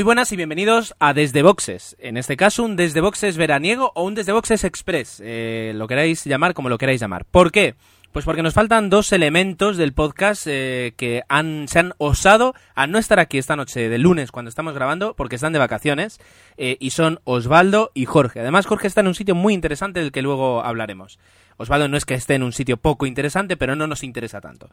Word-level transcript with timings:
Muy 0.00 0.04
buenas 0.06 0.32
y 0.32 0.36
bienvenidos 0.36 0.94
a 0.98 1.12
Desde 1.12 1.42
Boxes. 1.42 1.94
En 2.00 2.16
este 2.16 2.38
caso, 2.38 2.64
un 2.64 2.74
Desde 2.74 3.02
Boxes 3.02 3.36
veraniego 3.36 3.92
o 3.94 4.04
un 4.04 4.14
Desde 4.14 4.32
Boxes 4.32 4.64
Express. 4.64 5.20
Eh, 5.22 5.72
lo 5.74 5.86
queráis 5.86 6.24
llamar 6.24 6.54
como 6.54 6.70
lo 6.70 6.78
queráis 6.78 7.02
llamar. 7.02 7.26
¿Por 7.26 7.52
qué? 7.52 7.74
Pues 8.10 8.24
porque 8.24 8.42
nos 8.42 8.54
faltan 8.54 8.88
dos 8.88 9.12
elementos 9.12 9.76
del 9.76 9.92
podcast 9.92 10.46
eh, 10.46 10.94
que 10.96 11.22
han, 11.28 11.68
se 11.68 11.80
han 11.80 11.92
osado 11.98 12.54
a 12.74 12.86
no 12.86 12.96
estar 12.96 13.20
aquí 13.20 13.36
esta 13.36 13.56
noche 13.56 13.90
de 13.90 13.98
lunes 13.98 14.32
cuando 14.32 14.48
estamos 14.48 14.72
grabando 14.72 15.14
porque 15.16 15.36
están 15.36 15.52
de 15.52 15.58
vacaciones 15.58 16.18
eh, 16.56 16.78
y 16.80 16.92
son 16.92 17.20
Osvaldo 17.24 17.90
y 17.92 18.06
Jorge. 18.06 18.40
Además, 18.40 18.64
Jorge 18.64 18.86
está 18.86 19.02
en 19.02 19.08
un 19.08 19.14
sitio 19.14 19.34
muy 19.34 19.52
interesante 19.52 20.00
del 20.00 20.12
que 20.12 20.22
luego 20.22 20.64
hablaremos. 20.64 21.18
Osvaldo 21.58 21.88
no 21.88 21.98
es 21.98 22.06
que 22.06 22.14
esté 22.14 22.36
en 22.36 22.42
un 22.42 22.54
sitio 22.54 22.78
poco 22.78 23.04
interesante, 23.04 23.58
pero 23.58 23.76
no 23.76 23.86
nos 23.86 24.02
interesa 24.02 24.40
tanto. 24.40 24.70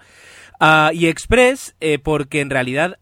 Ah, 0.58 0.92
y 0.94 1.08
Express, 1.08 1.76
porque 2.02 2.40
en 2.40 2.50
realidad 2.50 2.98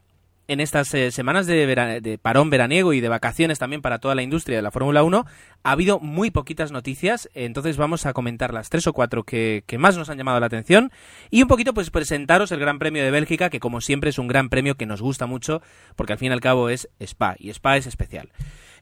en 0.48 0.60
estas 0.60 0.94
eh, 0.94 1.12
semanas 1.12 1.48
de, 1.48 1.66
de 2.02 2.18
parón 2.18 2.50
veraniego 2.50 2.94
y 2.94 3.02
de 3.02 3.10
vacaciones 3.10 3.60
también 3.60 3.82
para 3.82 4.00
toda 4.00 4.16
la 4.16 4.24
industria 4.24 4.58
de 4.58 4.62
la 4.62 4.72
Fórmula 4.72 5.04
1, 5.04 5.26
ha 5.64 5.72
habido 5.72 6.00
muy 6.00 6.32
poquitas 6.32 6.72
noticias, 6.72 7.30
entonces 7.34 7.78
vamos 7.78 8.06
a 8.06 8.14
comentar 8.14 8.54
las 8.54 8.70
tres 8.70 8.88
o 8.88 8.94
cuatro 8.94 9.24
que, 9.24 9.64
que 9.66 9.78
más 9.78 9.98
nos 9.98 10.10
han 10.10 10.18
llamado 10.18 10.40
la 10.40 10.46
atención 10.46 10.92
y 11.30 11.42
un 11.42 11.48
poquito 11.48 11.74
pues 11.74 11.90
presentaros 11.90 12.52
el 12.52 12.60
Gran 12.60 12.80
Premio 12.80 13.04
de 13.04 13.12
Bélgica, 13.12 13.50
que 13.50 13.60
como 13.60 13.82
siempre 13.82 14.10
es 14.10 14.20
un 14.20 14.28
gran 14.28 14.50
premio 14.50 14.76
que 14.76 14.86
nos 14.86 15.02
gusta 15.02 15.26
mucho, 15.26 15.62
porque 15.96 16.14
al 16.14 16.20
fin 16.20 16.32
y 16.32 16.34
al 16.34 16.42
cabo 16.42 16.70
es 16.70 16.90
Spa, 17.00 17.36
y 17.40 17.50
Spa 17.50 17.78
es 17.78 17.88
especial. 17.88 18.30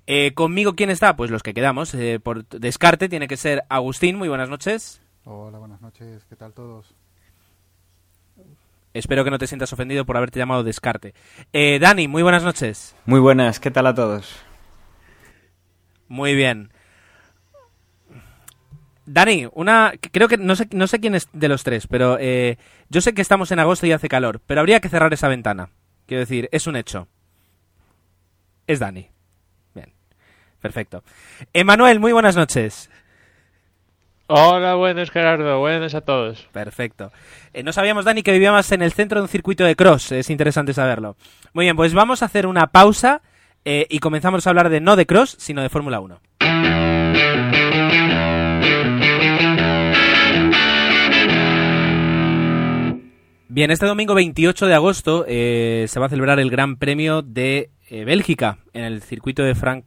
Eh, 0.05 0.33
¿Conmigo 0.33 0.75
quién 0.75 0.89
está? 0.89 1.15
Pues 1.15 1.31
los 1.31 1.43
que 1.43 1.53
quedamos. 1.53 1.93
Eh, 1.93 2.19
por 2.21 2.45
descarte 2.47 3.07
tiene 3.07 3.27
que 3.27 3.37
ser 3.37 3.63
Agustín, 3.69 4.17
muy 4.17 4.27
buenas 4.27 4.49
noches. 4.49 5.01
Hola, 5.23 5.59
buenas 5.59 5.81
noches, 5.81 6.25
¿qué 6.25 6.35
tal 6.35 6.53
todos? 6.53 6.93
Espero 8.93 9.23
que 9.23 9.31
no 9.31 9.39
te 9.39 9.47
sientas 9.47 9.73
ofendido 9.73 10.05
por 10.05 10.17
haberte 10.17 10.39
llamado 10.39 10.63
descarte. 10.63 11.13
Eh, 11.51 11.79
Dani, 11.79 12.07
muy 12.07 12.21
buenas 12.21 12.43
noches. 12.43 12.95
Muy 13.05 13.19
buenas, 13.19 13.59
¿qué 13.59 13.71
tal 13.71 13.87
a 13.87 13.95
todos? 13.95 14.39
Muy 16.07 16.35
bien. 16.35 16.71
Dani, 19.05 19.47
una 19.53 19.93
creo 20.11 20.27
que 20.27 20.37
no 20.37 20.55
sé 20.55 20.67
no 20.71 20.87
sé 20.87 20.99
quién 20.99 21.15
es 21.15 21.27
de 21.33 21.49
los 21.49 21.63
tres, 21.63 21.87
pero 21.87 22.17
eh, 22.19 22.57
yo 22.89 23.01
sé 23.01 23.13
que 23.13 23.21
estamos 23.21 23.51
en 23.51 23.59
agosto 23.59 23.85
y 23.85 23.91
hace 23.91 24.07
calor, 24.07 24.39
pero 24.45 24.61
habría 24.61 24.79
que 24.79 24.89
cerrar 24.89 25.11
esa 25.13 25.27
ventana. 25.27 25.69
Quiero 26.05 26.21
decir, 26.21 26.47
es 26.51 26.67
un 26.67 26.75
hecho. 26.75 27.07
Es 28.67 28.79
Dani. 28.79 29.09
Bien, 29.73 29.91
perfecto. 30.61 31.03
Emanuel, 31.51 31.99
muy 31.99 32.13
buenas 32.13 32.35
noches. 32.35 32.89
Hola, 34.27 34.75
buenas 34.75 35.11
Gerardo, 35.11 35.59
buenas 35.59 35.93
a 35.95 36.01
todos. 36.01 36.47
Perfecto. 36.53 37.11
Eh, 37.53 37.61
no 37.61 37.73
sabíamos, 37.73 38.05
Dani, 38.05 38.23
que 38.23 38.31
vivíamos 38.31 38.71
en 38.71 38.81
el 38.81 38.93
centro 38.93 39.19
de 39.19 39.23
un 39.23 39.27
circuito 39.29 39.63
de 39.65 39.75
cross. 39.75 40.11
Es 40.13 40.29
interesante 40.29 40.73
saberlo. 40.73 41.17
Muy 41.53 41.65
bien, 41.65 41.75
pues 41.75 41.93
vamos 41.93 42.21
a 42.23 42.25
hacer 42.25 42.47
una 42.47 42.67
pausa 42.67 43.21
eh, 43.65 43.85
y 43.89 43.99
comenzamos 43.99 44.47
a 44.47 44.49
hablar 44.49 44.69
de 44.69 44.79
no 44.79 44.95
de 44.95 45.05
cross, 45.05 45.35
sino 45.39 45.61
de 45.61 45.69
Fórmula 45.69 45.99
1. 45.99 46.19
Bien, 53.49 53.69
este 53.69 53.85
domingo 53.85 54.15
28 54.15 54.65
de 54.65 54.73
agosto 54.73 55.25
eh, 55.27 55.85
se 55.87 55.99
va 55.99 56.07
a 56.07 56.09
celebrar 56.09 56.39
el 56.39 56.49
Gran 56.49 56.77
Premio 56.77 57.21
de 57.21 57.69
eh, 57.87 58.03
Bélgica 58.03 58.57
en 58.73 58.83
el 58.83 59.03
circuito 59.03 59.43
de 59.43 59.53
Frank- 59.53 59.85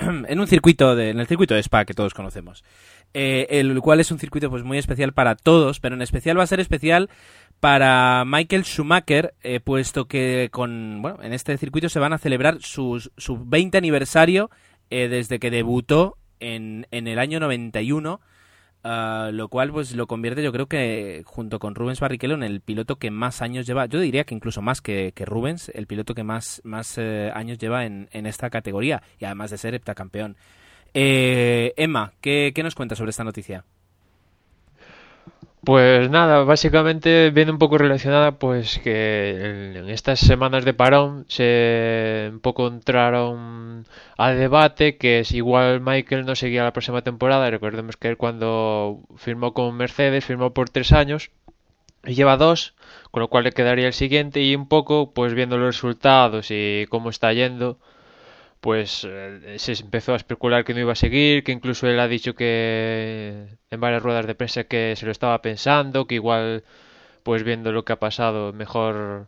en 0.28 0.40
un 0.40 0.46
circuito 0.46 0.96
de, 0.96 1.10
en 1.10 1.20
el 1.20 1.26
circuito 1.26 1.54
de 1.54 1.60
Spa 1.60 1.84
que 1.84 1.94
todos 1.94 2.14
conocemos. 2.14 2.64
Eh, 3.12 3.46
el 3.50 3.80
cual 3.80 4.00
es 4.00 4.10
un 4.12 4.18
circuito 4.18 4.50
pues 4.50 4.62
muy 4.62 4.78
especial 4.78 5.12
para 5.12 5.34
todos, 5.34 5.80
pero 5.80 5.96
en 5.96 6.02
especial 6.02 6.38
va 6.38 6.44
a 6.44 6.46
ser 6.46 6.60
especial 6.60 7.10
para 7.58 8.24
Michael 8.24 8.64
Schumacher, 8.64 9.34
eh, 9.42 9.60
puesto 9.60 10.06
que 10.06 10.48
con 10.52 11.02
bueno, 11.02 11.18
en 11.22 11.32
este 11.32 11.56
circuito 11.58 11.88
se 11.88 11.98
van 11.98 12.12
a 12.12 12.18
celebrar 12.18 12.60
sus, 12.60 13.10
su 13.16 13.44
20 13.44 13.76
aniversario 13.76 14.50
eh, 14.90 15.08
desde 15.08 15.38
que 15.38 15.50
debutó 15.50 16.16
en, 16.38 16.86
en 16.90 17.08
el 17.08 17.18
año 17.18 17.40
91. 17.40 18.20
Ah, 18.84 19.30
lo 19.32 19.48
cual 19.48 19.72
pues 19.72 19.94
lo 19.94 20.06
convierte 20.06 20.42
yo 20.42 20.52
creo 20.52 20.66
que 20.66 21.22
junto 21.24 21.58
con 21.58 21.74
Rubens 21.74 22.00
Barrichello 22.00 22.34
en 22.34 22.42
el 22.42 22.60
piloto 22.60 22.96
que 22.96 23.10
más 23.10 23.42
años 23.42 23.66
lleva, 23.66 23.86
yo 23.86 24.00
diría 24.00 24.24
que 24.24 24.34
incluso 24.34 24.62
más 24.62 24.80
que, 24.80 25.12
que 25.14 25.24
Rubens, 25.24 25.70
el 25.74 25.86
piloto 25.86 26.14
que 26.14 26.24
más, 26.24 26.60
más 26.64 26.98
eh, 26.98 27.30
años 27.34 27.58
lleva 27.58 27.84
en, 27.84 28.08
en 28.12 28.26
esta 28.26 28.50
categoría 28.50 29.02
y 29.18 29.24
además 29.24 29.50
de 29.50 29.58
ser 29.58 29.74
heptacampeón. 29.74 30.36
Eh, 30.94 31.72
Emma, 31.76 32.12
¿qué, 32.20 32.52
¿qué 32.54 32.62
nos 32.62 32.74
cuentas 32.74 32.98
sobre 32.98 33.10
esta 33.10 33.24
noticia? 33.24 33.64
Pues 35.64 36.08
nada, 36.10 36.42
básicamente 36.44 37.30
viene 37.30 37.50
un 37.52 37.58
poco 37.58 37.76
relacionada 37.76 38.38
pues 38.38 38.78
que 38.78 39.72
en, 39.76 39.90
estas 39.90 40.18
semanas 40.18 40.64
de 40.64 40.72
parón 40.72 41.26
se 41.28 42.30
un 42.32 42.40
poco 42.40 42.66
entraron 42.66 43.86
al 44.16 44.38
debate 44.38 44.96
que 44.96 45.22
si 45.24 45.36
igual 45.36 45.80
Michael 45.82 46.24
no 46.24 46.34
seguía 46.34 46.64
la 46.64 46.72
próxima 46.72 47.02
temporada, 47.02 47.50
recordemos 47.50 47.96
que 47.98 48.08
él 48.08 48.16
cuando 48.16 49.00
firmó 49.16 49.52
con 49.52 49.76
Mercedes 49.76 50.24
firmó 50.24 50.54
por 50.54 50.70
tres 50.70 50.92
años 50.92 51.30
y 52.06 52.14
lleva 52.14 52.36
dos, 52.38 52.74
con 53.10 53.20
lo 53.20 53.28
cual 53.28 53.44
le 53.44 53.52
quedaría 53.52 53.86
el 53.86 53.92
siguiente. 53.92 54.42
Y 54.42 54.54
un 54.54 54.68
poco 54.68 55.12
pues 55.12 55.34
viendo 55.34 55.58
los 55.58 55.76
resultados 55.76 56.46
y 56.50 56.86
cómo 56.88 57.10
está 57.10 57.32
yendo 57.32 57.78
pues 58.60 59.06
eh, 59.08 59.56
se 59.58 59.72
empezó 59.72 60.12
a 60.12 60.16
especular 60.16 60.64
que 60.64 60.74
no 60.74 60.80
iba 60.80 60.92
a 60.92 60.96
seguir, 60.96 61.44
que 61.44 61.52
incluso 61.52 61.86
él 61.88 61.98
ha 62.00 62.08
dicho 62.08 62.34
que 62.34 63.58
en 63.70 63.80
varias 63.80 64.02
ruedas 64.02 64.26
de 64.26 64.34
prensa 64.34 64.64
que 64.64 64.94
se 64.96 65.06
lo 65.06 65.12
estaba 65.12 65.42
pensando, 65.42 66.06
que 66.06 66.16
igual, 66.16 66.64
pues 67.22 67.42
viendo 67.44 67.72
lo 67.72 67.84
que 67.84 67.94
ha 67.94 67.98
pasado, 68.00 68.52
mejor 68.52 69.26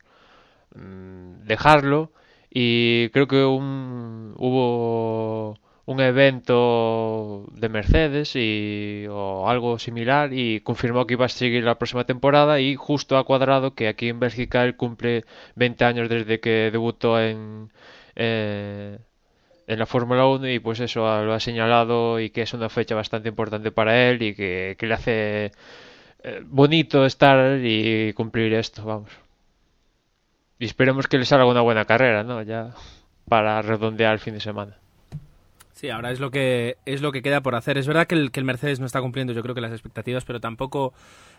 mm, 0.74 1.44
dejarlo. 1.46 2.12
Y 2.50 3.10
creo 3.10 3.28
que 3.28 3.44
un, 3.44 4.34
hubo 4.38 5.58
un 5.86 6.00
evento 6.00 7.46
de 7.54 7.68
Mercedes 7.68 8.36
y, 8.36 9.06
o 9.10 9.48
algo 9.48 9.78
similar 9.78 10.32
y 10.32 10.60
confirmó 10.60 11.06
que 11.06 11.14
iba 11.14 11.26
a 11.26 11.28
seguir 11.28 11.64
la 11.64 11.78
próxima 11.78 12.04
temporada 12.04 12.60
y 12.60 12.76
justo 12.76 13.16
ha 13.16 13.24
cuadrado 13.24 13.74
que 13.74 13.88
aquí 13.88 14.08
en 14.08 14.20
Bélgica 14.20 14.64
él 14.64 14.76
cumple 14.76 15.24
20 15.56 15.84
años 15.84 16.08
desde 16.08 16.40
que 16.40 16.70
debutó 16.72 17.20
en, 17.20 17.72
eh, 18.16 18.98
en 19.66 19.78
la 19.78 19.86
Fórmula 19.86 20.26
1 20.26 20.48
y 20.48 20.58
pues 20.58 20.80
eso 20.80 21.00
lo 21.24 21.32
ha 21.32 21.40
señalado 21.40 22.20
y 22.20 22.30
que 22.30 22.42
es 22.42 22.54
una 22.54 22.68
fecha 22.68 22.94
bastante 22.94 23.28
importante 23.28 23.70
para 23.70 24.08
él 24.08 24.22
y 24.22 24.34
que, 24.34 24.76
que 24.78 24.86
le 24.86 24.94
hace 24.94 25.52
eh, 26.24 26.42
bonito 26.44 27.04
estar 27.04 27.58
y 27.62 28.12
cumplir 28.12 28.54
esto, 28.54 28.84
vamos. 28.84 29.10
Y 30.58 30.66
esperemos 30.66 31.08
que 31.08 31.18
le 31.18 31.24
salga 31.24 31.46
una 31.46 31.60
buena 31.60 31.84
carrera, 31.84 32.22
¿no? 32.22 32.42
Ya 32.42 32.70
para 33.28 33.62
redondear 33.62 34.12
el 34.12 34.18
fin 34.20 34.34
de 34.34 34.40
semana. 34.40 34.76
Sí, 35.72 35.90
ahora 35.90 36.12
es 36.12 36.20
lo 36.20 36.30
que 36.30 36.76
es 36.86 37.02
lo 37.02 37.10
que 37.10 37.22
queda 37.22 37.40
por 37.40 37.56
hacer. 37.56 37.76
Es 37.76 37.88
verdad 37.88 38.06
que 38.06 38.14
el, 38.14 38.30
que 38.30 38.38
el 38.38 38.46
Mercedes 38.46 38.78
no 38.78 38.86
está 38.86 39.00
cumpliendo, 39.00 39.32
yo 39.32 39.42
creo 39.42 39.54
que 39.54 39.60
las 39.60 39.72
expectativas, 39.72 40.24
pero 40.24 40.38
tampoco 40.38 40.92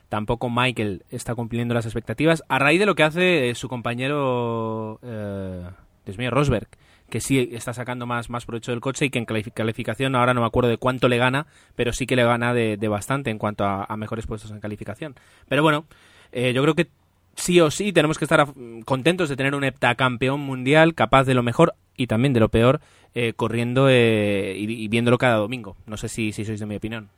tampoco 0.09 0.49
Michael 0.49 1.03
está 1.09 1.33
cumpliendo 1.33 1.73
las 1.73 1.85
expectativas 1.85 2.43
a 2.49 2.59
raíz 2.59 2.79
de 2.79 2.85
lo 2.85 2.95
que 2.95 3.03
hace 3.03 3.49
eh, 3.49 3.55
su 3.55 3.69
compañero, 3.69 4.99
eh, 5.01 5.61
Dios 6.05 6.17
mío, 6.17 6.29
Rosberg, 6.29 6.67
que 7.13 7.21
sí 7.21 7.47
está 7.51 7.75
sacando 7.75 8.07
más 8.07 8.31
más 8.31 8.43
provecho 8.43 8.71
del 8.71 8.81
coche 8.81 9.05
y 9.05 9.09
que 9.11 9.19
en 9.19 9.27
califi- 9.27 9.53
calificación 9.53 10.15
ahora 10.15 10.33
no 10.33 10.41
me 10.41 10.47
acuerdo 10.47 10.71
de 10.71 10.77
cuánto 10.77 11.07
le 11.07 11.19
gana, 11.19 11.45
pero 11.75 11.93
sí 11.93 12.07
que 12.07 12.15
le 12.15 12.23
gana 12.23 12.55
de, 12.55 12.75
bastante 12.87 13.29
en 13.29 13.37
cuanto 13.37 13.65
a, 13.65 13.95
mejores 13.97 14.25
puestos 14.25 14.49
en 14.49 14.59
calificación. 14.59 15.13
Pero 15.47 15.61
bueno, 15.61 15.85
eh, 16.31 16.53
yo 16.53 16.63
creo 16.63 16.73
que 16.73 16.87
sí 17.35 17.61
o 17.61 17.69
sí 17.69 17.93
tenemos 17.93 18.17
que 18.17 18.25
estar 18.25 18.47
contentos 18.85 19.29
de 19.29 19.35
tener 19.35 19.53
un 19.53 19.63
heptacampeón 19.63 20.39
mundial 20.39 20.95
capaz 20.95 21.25
de 21.25 21.35
lo 21.35 21.43
mejor 21.43 21.75
y 21.95 22.07
también 22.07 22.33
de 22.33 22.39
lo 22.39 22.49
peor 22.49 22.81
eh, 23.13 23.33
corriendo 23.33 23.89
eh, 23.91 24.55
y, 24.57 24.87
viéndolo 24.87 25.19
cada 25.19 25.35
domingo. 25.35 25.75
No 25.85 25.97
sé 25.97 26.09
si, 26.09 26.31
si 26.31 26.45
sois 26.45 26.59
de 26.59 26.65
mi 26.65 26.77
opinión. 26.77 27.09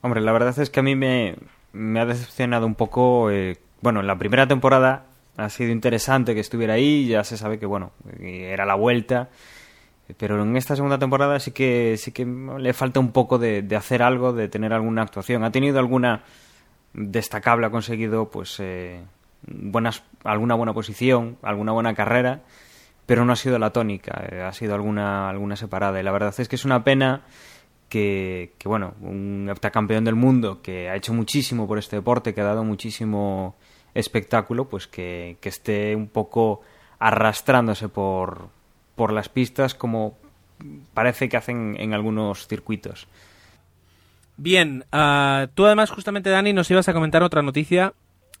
Hombre, 0.00 0.22
la 0.22 0.32
verdad 0.32 0.58
es 0.58 0.70
que 0.70 0.80
a 0.80 0.82
mí 0.82 0.94
me, 0.96 1.36
me 1.74 2.00
ha 2.00 2.06
decepcionado 2.06 2.64
un 2.64 2.74
poco. 2.74 3.28
bueno, 3.82 4.00
en 4.00 4.06
la 4.06 4.16
primera 4.16 4.46
temporada 4.46 5.09
ha 5.36 5.48
sido 5.48 5.70
interesante 5.70 6.34
que 6.34 6.40
estuviera 6.40 6.74
ahí, 6.74 7.06
ya 7.06 7.24
se 7.24 7.36
sabe 7.36 7.58
que, 7.58 7.66
bueno, 7.66 7.92
era 8.20 8.64
la 8.64 8.74
vuelta. 8.74 9.28
Pero 10.16 10.42
en 10.42 10.56
esta 10.56 10.74
segunda 10.74 10.98
temporada 10.98 11.38
sí 11.38 11.52
que 11.52 11.96
sí 11.96 12.10
que 12.10 12.26
le 12.26 12.72
falta 12.72 12.98
un 12.98 13.12
poco 13.12 13.38
de, 13.38 13.62
de 13.62 13.76
hacer 13.76 14.02
algo, 14.02 14.32
de 14.32 14.48
tener 14.48 14.72
alguna 14.72 15.02
actuación. 15.02 15.44
Ha 15.44 15.52
tenido 15.52 15.78
alguna 15.78 16.24
destacable, 16.92 17.66
ha 17.66 17.70
conseguido 17.70 18.30
pues 18.30 18.56
eh, 18.58 19.00
buenas, 19.46 20.02
alguna 20.24 20.54
buena 20.54 20.72
posición, 20.72 21.36
alguna 21.42 21.72
buena 21.72 21.94
carrera, 21.94 22.40
pero 23.06 23.24
no 23.24 23.32
ha 23.32 23.36
sido 23.36 23.58
la 23.58 23.70
tónica, 23.70 24.24
eh, 24.30 24.42
ha 24.42 24.52
sido 24.52 24.74
alguna, 24.74 25.28
alguna 25.28 25.56
separada. 25.56 26.00
Y 26.00 26.02
la 26.02 26.12
verdad 26.12 26.34
es 26.36 26.48
que 26.48 26.56
es 26.56 26.64
una 26.64 26.84
pena 26.84 27.22
que, 27.88 28.52
que, 28.58 28.68
bueno, 28.68 28.94
un 29.00 29.48
heptacampeón 29.50 30.04
del 30.04 30.14
mundo 30.14 30.60
que 30.62 30.88
ha 30.88 30.96
hecho 30.96 31.12
muchísimo 31.12 31.66
por 31.66 31.78
este 31.78 31.96
deporte, 31.96 32.34
que 32.34 32.40
ha 32.40 32.44
dado 32.44 32.64
muchísimo 32.64 33.56
espectáculo, 33.94 34.68
pues 34.68 34.86
que, 34.86 35.36
que 35.40 35.48
esté 35.48 35.96
un 35.96 36.08
poco 36.08 36.62
arrastrándose 36.98 37.88
por, 37.88 38.48
por 38.94 39.12
las 39.12 39.28
pistas 39.28 39.74
como 39.74 40.16
parece 40.94 41.28
que 41.28 41.36
hacen 41.36 41.76
en 41.78 41.94
algunos 41.94 42.46
circuitos. 42.46 43.08
Bien, 44.36 44.84
uh, 44.92 45.48
tú 45.54 45.66
además 45.66 45.90
justamente 45.90 46.30
Dani 46.30 46.52
nos 46.52 46.70
ibas 46.70 46.88
a 46.88 46.92
comentar 46.92 47.22
otra 47.22 47.42
noticia 47.42 47.94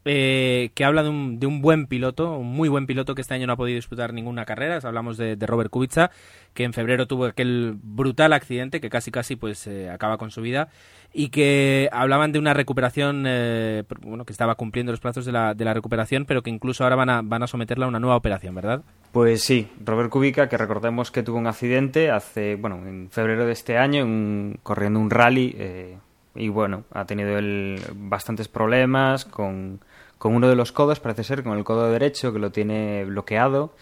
eh, 0.04 0.70
que 0.74 0.84
habla 0.84 1.02
de 1.02 1.10
un, 1.10 1.38
de 1.38 1.46
un, 1.46 1.60
buen 1.60 1.86
piloto, 1.86 2.38
un 2.38 2.52
muy 2.52 2.68
buen 2.68 2.86
piloto 2.86 3.14
que 3.14 3.20
este 3.20 3.34
año 3.34 3.46
no 3.46 3.52
ha 3.52 3.56
podido 3.56 3.76
disputar 3.76 4.14
ninguna 4.14 4.44
carrera. 4.44 4.78
Hablamos 4.82 5.16
de, 5.16 5.36
Robert 5.40 5.70
Kubica, 5.70 6.10
que 6.54 6.64
en 6.64 6.72
febrero 6.72 7.06
tuvo 7.06 7.26
aquel 7.26 7.76
brutal 7.82 8.32
accidente 8.32 8.80
que 8.80 8.88
casi 8.88 9.10
casi 9.10 9.36
pues 9.36 9.66
eh, 9.66 9.90
acaba 9.90 10.16
con 10.16 10.30
su 10.30 10.40
vida 10.40 10.68
y 11.12 11.28
que 11.28 11.88
hablaban 11.92 12.32
de 12.32 12.38
una 12.38 12.54
recuperación, 12.54 13.24
eh, 13.26 13.84
bueno, 14.00 14.24
que 14.24 14.32
estaba 14.32 14.54
cumpliendo 14.54 14.92
los 14.92 15.00
plazos 15.00 15.26
de 15.26 15.32
la, 15.32 15.54
de 15.54 15.64
la 15.64 15.74
recuperación, 15.74 16.24
pero 16.24 16.42
que 16.42 16.50
incluso 16.50 16.84
ahora 16.84 16.96
van 16.96 17.10
a, 17.10 17.22
van 17.22 17.42
a 17.42 17.46
someterla 17.46 17.84
a 17.86 17.88
una 17.88 18.00
nueva 18.00 18.16
operación, 18.16 18.54
¿verdad? 18.54 18.82
Pues 19.12 19.42
sí, 19.42 19.68
Robert 19.84 20.08
Kubica, 20.08 20.48
que 20.48 20.56
recordemos 20.56 21.10
que 21.10 21.22
tuvo 21.22 21.38
un 21.38 21.48
accidente 21.48 22.10
hace, 22.10 22.54
bueno, 22.54 22.76
en 22.86 23.10
febrero 23.10 23.44
de 23.44 23.52
este 23.52 23.76
año, 23.76 24.02
en, 24.02 24.60
corriendo 24.62 25.00
un 25.00 25.10
rally, 25.10 25.54
eh, 25.58 25.98
y 26.36 26.48
bueno, 26.48 26.84
ha 26.92 27.04
tenido 27.06 27.36
el, 27.36 27.80
bastantes 27.92 28.46
problemas 28.46 29.24
con, 29.24 29.80
con 30.20 30.34
uno 30.34 30.48
de 30.50 30.54
los 30.54 30.70
codos, 30.70 31.00
parece 31.00 31.24
ser, 31.24 31.42
con 31.42 31.56
el 31.56 31.64
codo 31.64 31.90
derecho, 31.90 32.30
que 32.30 32.38
lo 32.38 32.52
tiene 32.52 33.06
bloqueado. 33.06 33.72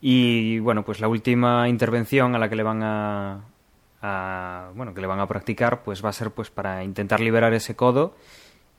Y 0.00 0.58
bueno, 0.58 0.84
pues 0.84 0.98
la 0.98 1.06
última 1.06 1.68
intervención 1.68 2.34
a 2.34 2.40
la 2.40 2.48
que 2.48 2.56
le 2.56 2.64
van 2.64 2.82
a, 2.82 3.44
a, 4.02 4.70
bueno, 4.74 4.92
que 4.92 5.00
le 5.00 5.06
van 5.06 5.20
a 5.20 5.28
practicar, 5.28 5.84
pues 5.84 6.04
va 6.04 6.08
a 6.08 6.12
ser 6.12 6.32
pues 6.32 6.50
para 6.50 6.82
intentar 6.82 7.20
liberar 7.20 7.54
ese 7.54 7.76
codo 7.76 8.16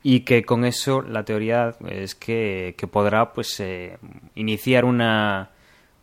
y 0.03 0.25
que 0.25 0.43
con 0.43 0.65
eso 0.65 1.01
la 1.01 1.23
teoría 1.23 1.75
es 1.87 2.13
que, 2.13 2.75
que 2.77 2.87
podrá 2.87 3.31
pues 3.31 3.57
eh, 3.61 3.97
iniciar 4.35 4.83
una, 4.83 5.51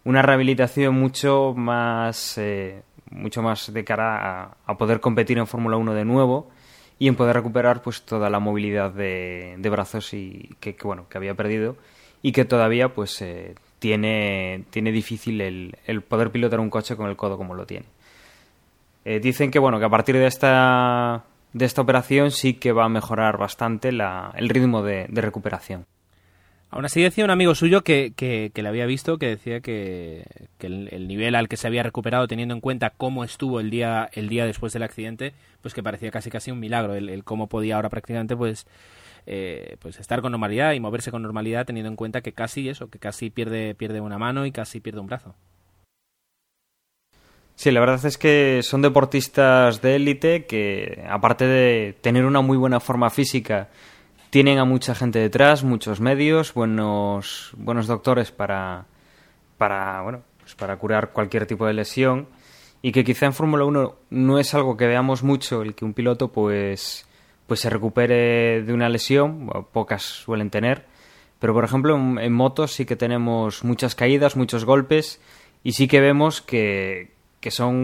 una 0.05 0.23
rehabilitación 0.23 0.95
mucho 0.95 1.53
más 1.55 2.39
eh, 2.39 2.83
mucho 3.11 3.43
más 3.43 3.71
de 3.75 3.85
cara 3.85 4.45
a, 4.45 4.57
a 4.65 4.79
poder 4.79 5.01
competir 5.01 5.37
en 5.37 5.47
Fórmula 5.47 5.77
1 5.77 5.93
de 5.93 6.05
nuevo 6.07 6.49
y 6.99 7.09
en 7.09 7.17
poder 7.17 7.37
recuperar 7.37 7.83
pues 7.83 8.03
toda 8.03 8.31
la 8.31 8.39
movilidad 8.39 8.91
de, 8.91 9.57
de 9.59 9.71
brazos 9.71 10.13
y 10.15 10.55
que, 10.61 10.77
bueno 10.83 11.09
que 11.09 11.19
había 11.19 11.35
perdido 11.35 11.77
y 12.23 12.33
que 12.33 12.45
todavía 12.45 12.89
pues 12.95 13.21
eh, 13.23 13.55
tiene 13.79 14.65
tiene 14.71 14.93
difícil 14.93 15.41
el, 15.41 15.77
el 15.87 16.03
poder 16.03 16.31
pilotar 16.31 16.61
un 16.61 16.71
coche 16.71 16.97
con 16.97 17.09
el 17.09 17.17
codo 17.17 17.37
como 17.37 17.55
lo 17.55 17.67
tiene 17.67 17.87
eh, 19.05 19.21
dicen 19.21 19.51
que 19.51 19.59
bueno 19.59 19.79
que 19.79 19.87
a 19.87 19.91
partir 19.91 20.17
de 20.17 20.27
esta 20.27 21.25
de 21.53 21.65
esta 21.65 21.83
operación 21.83 22.31
sí 22.31 22.55
que 22.55 22.73
va 22.73 22.85
a 22.85 22.89
mejorar 22.89 23.39
bastante 23.39 23.93
la, 23.93 24.33
el 24.37 24.49
ritmo 24.49 24.83
de, 24.83 25.07
recuperación. 25.09 25.87
Aún 26.71 26.85
así 26.85 27.03
decía 27.03 27.25
un 27.25 27.31
amigo 27.31 27.55
suyo 27.55 27.83
que, 27.83 28.13
que, 28.15 28.51
que 28.55 28.63
le 28.63 28.69
había 28.69 28.85
visto 28.85 29.19
que 29.19 29.27
decía 29.27 29.61
que, 29.61 30.25
el, 30.61 30.89
el, 30.93 31.09
nivel 31.09 31.35
al 31.35 31.49
que 31.49 31.57
se 31.57 31.67
había 31.67 31.83
recuperado 31.83 32.29
teniendo 32.29 32.55
en 32.55 32.61
cuenta 32.61 32.91
cómo 32.91 33.25
estuvo 33.25 33.59
el 33.61 33.71
día 33.71 34.11
el 34.13 34.29
día 34.29 34.45
después 34.45 34.75
del 34.75 34.83
accidente 34.83 35.33
pues 35.63 35.73
que 35.73 35.83
parecía 35.83 36.11
casi 36.11 36.31
casi 36.31 36.51
un 36.51 36.61
milagro. 36.61 36.95
El, 36.95 37.09
el 37.09 37.25
cómo 37.25 37.47
podía 37.49 37.77
ahora 37.77 37.89
prácticamente 37.89 38.37
pues 38.37 38.67
eh, 39.27 39.77
pues 39.81 39.99
estar 39.99 40.21
con 40.21 40.33
normalidad 40.33 40.73
y 40.73 40.81
moverse 40.81 41.11
con 41.11 41.23
normalidad 41.23 41.65
teniendo 41.65 41.89
en 41.89 41.97
cuenta 41.97 42.21
que 42.21 42.33
casi 42.33 42.69
eso 42.69 42.89
que 42.89 42.99
casi 42.99 43.31
pierde 43.31 43.75
pierde 43.75 44.01
una 44.03 44.19
mano 44.19 44.45
y 44.45 44.53
casi 44.53 44.81
pierde 44.81 45.01
un 45.01 45.07
brazo. 45.07 45.35
Sí, 47.59 47.73
la 47.73 47.81
verdad 47.81 48.05
es 48.07 48.19
que 48.19 48.61
son 48.63 48.83
deportistas 48.83 49.83
de 49.83 49.97
élite 49.97 50.47
que, 50.47 51.05
aparte 51.11 51.45
de 51.45 51.97
tener 52.01 52.25
una 52.25 52.41
muy 52.41 52.57
buena 52.57 52.79
forma 52.79 53.11
física, 53.11 53.69
tienen 54.31 54.59
a 54.59 54.65
mucha 54.65 54.95
gente 54.95 55.19
detrás, 55.19 55.65
muchos 55.65 56.01
medios, 56.01 56.53
buenos, 56.55 57.53
buenos 57.57 57.87
doctores 57.87 58.31
para, 58.31 58.87
para, 59.57 60.03
bueno, 60.03 60.23
pues 60.41 60.55
para 60.55 60.77
curar 60.77 61.13
cualquier 61.13 61.47
tipo 61.47 61.67
de 61.67 61.73
lesión 61.73 62.29
y 62.83 62.93
que 62.93 63.05
quizá 63.05 63.27
en 63.27 63.33
Fórmula 63.33 63.65
1 63.65 63.97
no 64.11 64.39
es 64.39 64.55
algo 64.55 64.77
que 64.77 64.87
veamos 64.87 65.23
mucho 65.23 65.63
el 65.63 65.75
que 65.75 65.85
un 65.85 65.95
piloto 65.95 66.29
pues, 66.29 67.07
pues 67.47 67.61
se 67.61 67.71
recupere 67.71 68.63
de 68.63 68.73
una 68.73 68.89
lesión, 68.89 69.51
pocas 69.73 70.03
suelen 70.03 70.51
tener, 70.51 70.85
pero 71.39 71.55
por 71.55 71.65
ejemplo 71.65 71.97
en, 71.97 72.19
en 72.19 72.33
motos 72.33 72.73
sí 72.73 72.85
que 72.85 72.97
tenemos 72.97 73.65
muchas 73.65 73.95
caídas, 73.95 74.37
muchos 74.37 74.65
golpes 74.65 75.21
y 75.65 75.73
sí 75.73 75.89
que 75.89 76.01
vemos 76.01 76.43
que, 76.43 77.13
que 77.41 77.51
son 77.51 77.75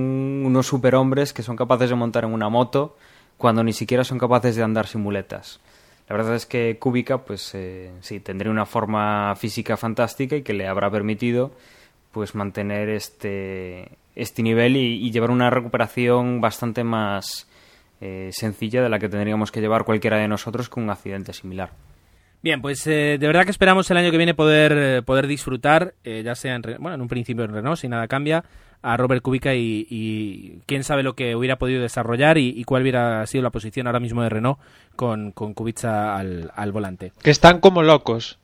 unos 0.45 0.67
superhombres 0.67 1.33
que 1.33 1.43
son 1.43 1.57
capaces 1.57 1.89
de 1.89 1.97
montar 1.97 2.25
en 2.25 2.33
una 2.33 2.49
moto 2.49 2.97
cuando 3.39 3.65
ni 3.65 3.73
siquiera 3.73 4.05
son 4.05 4.19
capaces 4.19 4.57
de 4.57 4.63
andar 4.63 4.87
sin 4.87 5.01
muletas. 5.01 5.61
La 6.09 6.17
verdad 6.17 6.35
es 6.35 6.47
que 6.47 6.77
Kubica, 6.79 7.19
pues 7.19 7.55
eh, 7.55 7.91
sí, 8.01 8.21
tendría 8.21 8.51
una 8.51 8.67
forma 8.67 9.35
física 9.37 9.77
fantástica 9.77 10.37
y 10.37 10.43
que 10.43 10.53
le 10.53 10.67
habrá 10.67 10.91
permitido 10.91 11.53
pues 12.13 12.35
mantener 12.35 12.89
este, 12.91 13.91
este 14.15 14.43
nivel 14.43 14.77
y, 14.77 15.11
llevar 15.11 15.31
una 15.31 15.51
recuperación 15.51 16.41
bastante 16.41 16.85
más 16.85 17.49
eh, 18.01 18.31
sencilla 18.33 18.83
de 18.83 18.89
la 18.89 18.99
que 18.99 19.09
tendríamos 19.09 19.51
que 19.51 19.61
llevar 19.61 19.85
cualquiera 19.85 20.19
de 20.19 20.29
nosotros 20.29 20.69
con 20.69 20.85
un 20.85 20.91
accidente 20.91 21.33
similar. 21.33 21.71
Bien, 22.45 22.61
pues 22.61 22.87
eh, 22.87 23.17
de 23.19 23.27
verdad 23.27 23.45
que 23.45 23.51
esperamos 23.51 23.91
el 23.91 23.97
año 23.97 24.11
que 24.11 24.19
viene 24.19 24.35
poder, 24.35 25.03
poder 25.05 25.27
disfrutar, 25.27 25.95
eh, 26.05 26.23
ya 26.23 26.35
sea 26.35 26.55
en, 26.55 26.63
bueno, 26.79 26.95
en 26.95 27.01
un 27.01 27.09
principio 27.09 27.43
en 27.45 27.55
Renault, 27.55 27.79
si 27.79 27.89
nada 27.89 28.07
cambia, 28.07 28.45
a 28.85 28.99
Robert 28.99 29.23
Kubica 29.23 29.55
y, 29.55 29.87
y, 29.89 30.59
quién 30.67 30.85
sabe 30.85 31.03
lo 31.03 31.15
que 31.15 31.35
hubiera 31.35 31.57
podido 31.57 31.81
desarrollar 31.81 32.37
y, 32.37 32.51
y, 32.51 32.65
cuál 32.65 32.83
hubiera 32.83 33.27
sido 33.27 33.43
la 33.43 33.51
posición 33.51 33.87
ahora 33.87 33.99
mismo 33.99 34.23
de 34.23 34.29
Renault 34.29 34.59
con, 34.95 35.33
con 35.33 35.55
Kubica 35.55 36.17
al, 36.17 36.53
al 36.55 36.71
volante. 36.71 37.13
Que 37.23 37.31
están 37.31 37.61
como 37.61 37.83
locos. 37.83 38.39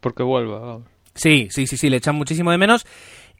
Porque 0.00 0.22
vuelva. 0.22 0.58
Vamos. 0.60 0.82
Sí, 1.14 1.48
sí, 1.50 1.66
sí, 1.66 1.76
sí, 1.76 1.90
le 1.90 1.98
echan 1.98 2.16
muchísimo 2.16 2.50
de 2.50 2.58
menos. 2.58 2.86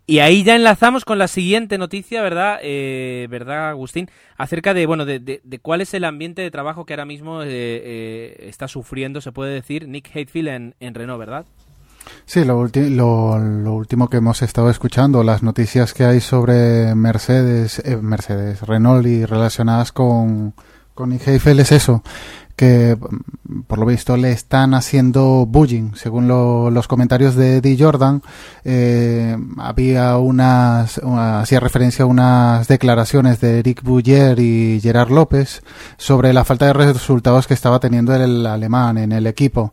Y 0.06 0.18
ahí 0.18 0.44
ya 0.44 0.54
enlazamos 0.54 1.06
con 1.06 1.18
la 1.18 1.28
siguiente 1.28 1.78
noticia, 1.78 2.20
¿verdad, 2.20 2.58
eh, 2.62 3.26
verdad, 3.30 3.70
Agustín? 3.70 4.10
Acerca 4.36 4.74
de, 4.74 4.84
bueno, 4.84 5.06
de, 5.06 5.18
de, 5.18 5.40
de, 5.42 5.58
cuál 5.58 5.80
es 5.80 5.94
el 5.94 6.04
ambiente 6.04 6.42
de 6.42 6.50
trabajo 6.50 6.84
que 6.84 6.92
ahora 6.92 7.06
mismo 7.06 7.42
eh, 7.42 7.48
eh, 7.48 8.36
está 8.40 8.68
sufriendo, 8.68 9.22
se 9.22 9.32
puede 9.32 9.54
decir, 9.54 9.88
Nick 9.88 10.08
Hatefield 10.10 10.48
en, 10.48 10.74
en 10.78 10.94
Renault, 10.94 11.18
¿verdad? 11.18 11.46
Sí, 12.26 12.44
lo, 12.44 12.66
lo, 12.66 13.38
lo, 13.38 13.74
último 13.74 14.08
que 14.08 14.18
hemos 14.18 14.42
estado 14.42 14.70
escuchando, 14.70 15.22
las 15.22 15.42
noticias 15.42 15.92
que 15.92 16.04
hay 16.04 16.20
sobre 16.20 16.94
Mercedes, 16.94 17.80
eh, 17.84 17.96
Mercedes, 17.96 18.62
Renault 18.62 19.06
y 19.06 19.24
relacionadas 19.24 19.92
con, 19.92 20.54
con 20.94 21.12
Heifel 21.12 21.60
es 21.60 21.72
eso, 21.72 22.02
que 22.56 22.96
por 23.66 23.78
lo 23.78 23.86
visto 23.86 24.16
le 24.16 24.30
están 24.30 24.74
haciendo 24.74 25.44
bullying, 25.46 25.92
según 25.94 26.28
lo, 26.28 26.70
los 26.70 26.86
comentarios 26.86 27.34
de 27.34 27.56
Eddie 27.56 27.76
Jordan, 27.78 28.22
eh, 28.64 29.36
había 29.58 30.16
unas, 30.18 30.98
una, 30.98 31.40
hacía 31.40 31.60
referencia 31.60 32.04
a 32.04 32.06
unas 32.06 32.68
declaraciones 32.68 33.40
de 33.40 33.58
Eric 33.58 33.82
Bouyer 33.82 34.38
y 34.38 34.80
Gerard 34.80 35.10
López 35.10 35.62
sobre 35.96 36.32
la 36.32 36.44
falta 36.44 36.66
de 36.66 36.72
resultados 36.72 37.46
que 37.46 37.54
estaba 37.54 37.80
teniendo 37.80 38.14
el 38.14 38.46
alemán 38.46 38.98
en 38.98 39.12
el 39.12 39.26
equipo 39.26 39.72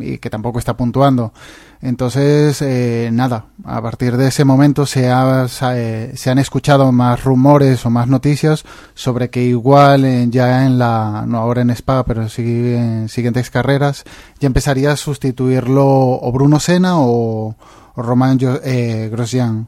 y 0.00 0.18
que 0.18 0.30
tampoco 0.30 0.58
está 0.58 0.76
puntuando. 0.76 1.32
Entonces, 1.80 2.62
eh, 2.62 3.10
nada, 3.12 3.46
a 3.64 3.82
partir 3.82 4.16
de 4.16 4.28
ese 4.28 4.44
momento 4.44 4.86
se, 4.86 5.10
ha, 5.10 5.48
se, 5.48 6.30
han 6.30 6.38
escuchado 6.38 6.92
más 6.92 7.24
rumores 7.24 7.84
o 7.84 7.90
más 7.90 8.06
noticias 8.06 8.64
sobre 8.94 9.30
que 9.30 9.42
igual 9.42 10.04
eh, 10.04 10.26
ya 10.30 10.64
en 10.64 10.78
la, 10.78 11.24
no 11.26 11.38
ahora 11.38 11.62
en 11.62 11.70
Spa, 11.70 12.04
pero 12.04 12.22
en 12.22 13.08
siguientes 13.08 13.50
carreras, 13.50 14.04
ya 14.38 14.46
empezaría 14.46 14.92
a 14.92 14.96
sustituirlo 14.96 15.84
o 15.84 16.32
Bruno 16.32 16.60
Senna 16.60 16.98
o, 16.98 17.56
o 17.96 18.26
eh, 18.64 19.08
Grosjean. 19.10 19.66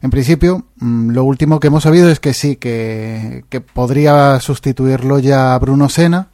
En 0.00 0.10
principio, 0.10 0.64
mm, 0.76 1.10
lo 1.10 1.24
último 1.24 1.60
que 1.60 1.66
hemos 1.66 1.82
sabido 1.82 2.08
es 2.10 2.18
que 2.18 2.32
sí, 2.32 2.56
que, 2.56 3.44
que 3.50 3.60
podría 3.60 4.40
sustituirlo 4.40 5.18
ya 5.18 5.58
Bruno 5.58 5.90
Senna, 5.90 6.28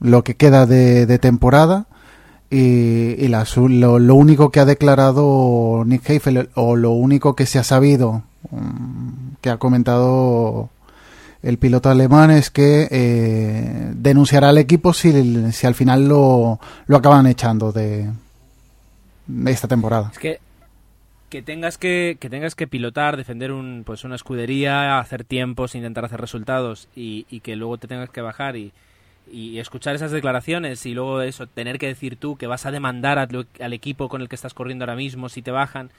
lo 0.00 0.24
que 0.24 0.36
queda 0.36 0.66
de, 0.66 1.06
de 1.06 1.18
temporada 1.18 1.86
y, 2.50 3.24
y 3.24 3.28
lo, 3.28 4.14
único 4.14 4.50
que 4.50 4.60
ha 4.60 4.64
declarado 4.64 5.84
Nick 5.86 6.08
Heifel 6.08 6.48
o 6.54 6.76
lo 6.76 6.92
único 6.92 7.36
que 7.36 7.46
se 7.46 7.58
ha 7.58 7.64
sabido 7.64 8.22
um, 8.50 9.34
que 9.40 9.50
ha 9.50 9.58
comentado 9.58 10.70
el 11.42 11.58
piloto 11.58 11.90
alemán 11.90 12.30
es 12.30 12.50
que 12.50 12.88
eh, 12.90 13.92
denunciará 13.94 14.48
al 14.48 14.58
equipo 14.58 14.92
si, 14.92 15.52
si 15.52 15.66
al 15.66 15.74
final 15.74 16.08
lo, 16.08 16.58
lo 16.86 16.96
acaban 16.96 17.26
echando 17.26 17.70
de, 17.70 18.10
de 19.26 19.50
esta 19.50 19.68
temporada. 19.68 20.10
Es 20.12 20.18
que 20.18 20.40
que 21.28 21.42
tengas 21.42 21.76
que, 21.76 22.16
que 22.18 22.30
tengas 22.30 22.54
que 22.54 22.66
pilotar, 22.66 23.18
defender 23.18 23.52
un, 23.52 23.82
pues 23.84 24.02
una 24.04 24.14
escudería, 24.14 24.98
hacer 24.98 25.24
tiempos, 25.24 25.74
intentar 25.74 26.06
hacer 26.06 26.18
resultados 26.18 26.88
y, 26.96 27.26
y 27.28 27.40
que 27.40 27.54
luego 27.54 27.76
te 27.76 27.86
tengas 27.86 28.08
que 28.08 28.22
bajar 28.22 28.56
y, 28.56 28.72
y 29.30 29.58
escuchar 29.58 29.94
esas 29.94 30.10
declaraciones 30.10 30.84
y 30.86 30.94
luego 30.94 31.22
eso, 31.22 31.46
tener 31.46 31.78
que 31.78 31.86
decir 31.86 32.16
tú 32.16 32.36
que 32.36 32.46
vas 32.46 32.66
a 32.66 32.70
demandar 32.70 33.18
al, 33.18 33.46
al, 33.60 33.72
equipo 33.72 34.08
con 34.08 34.22
el 34.22 34.28
que 34.28 34.36
estás 34.36 34.54
corriendo 34.54 34.84
ahora 34.84 34.96
mismo 34.96 35.28
si 35.28 35.42
te 35.42 35.50
bajan, 35.50 35.90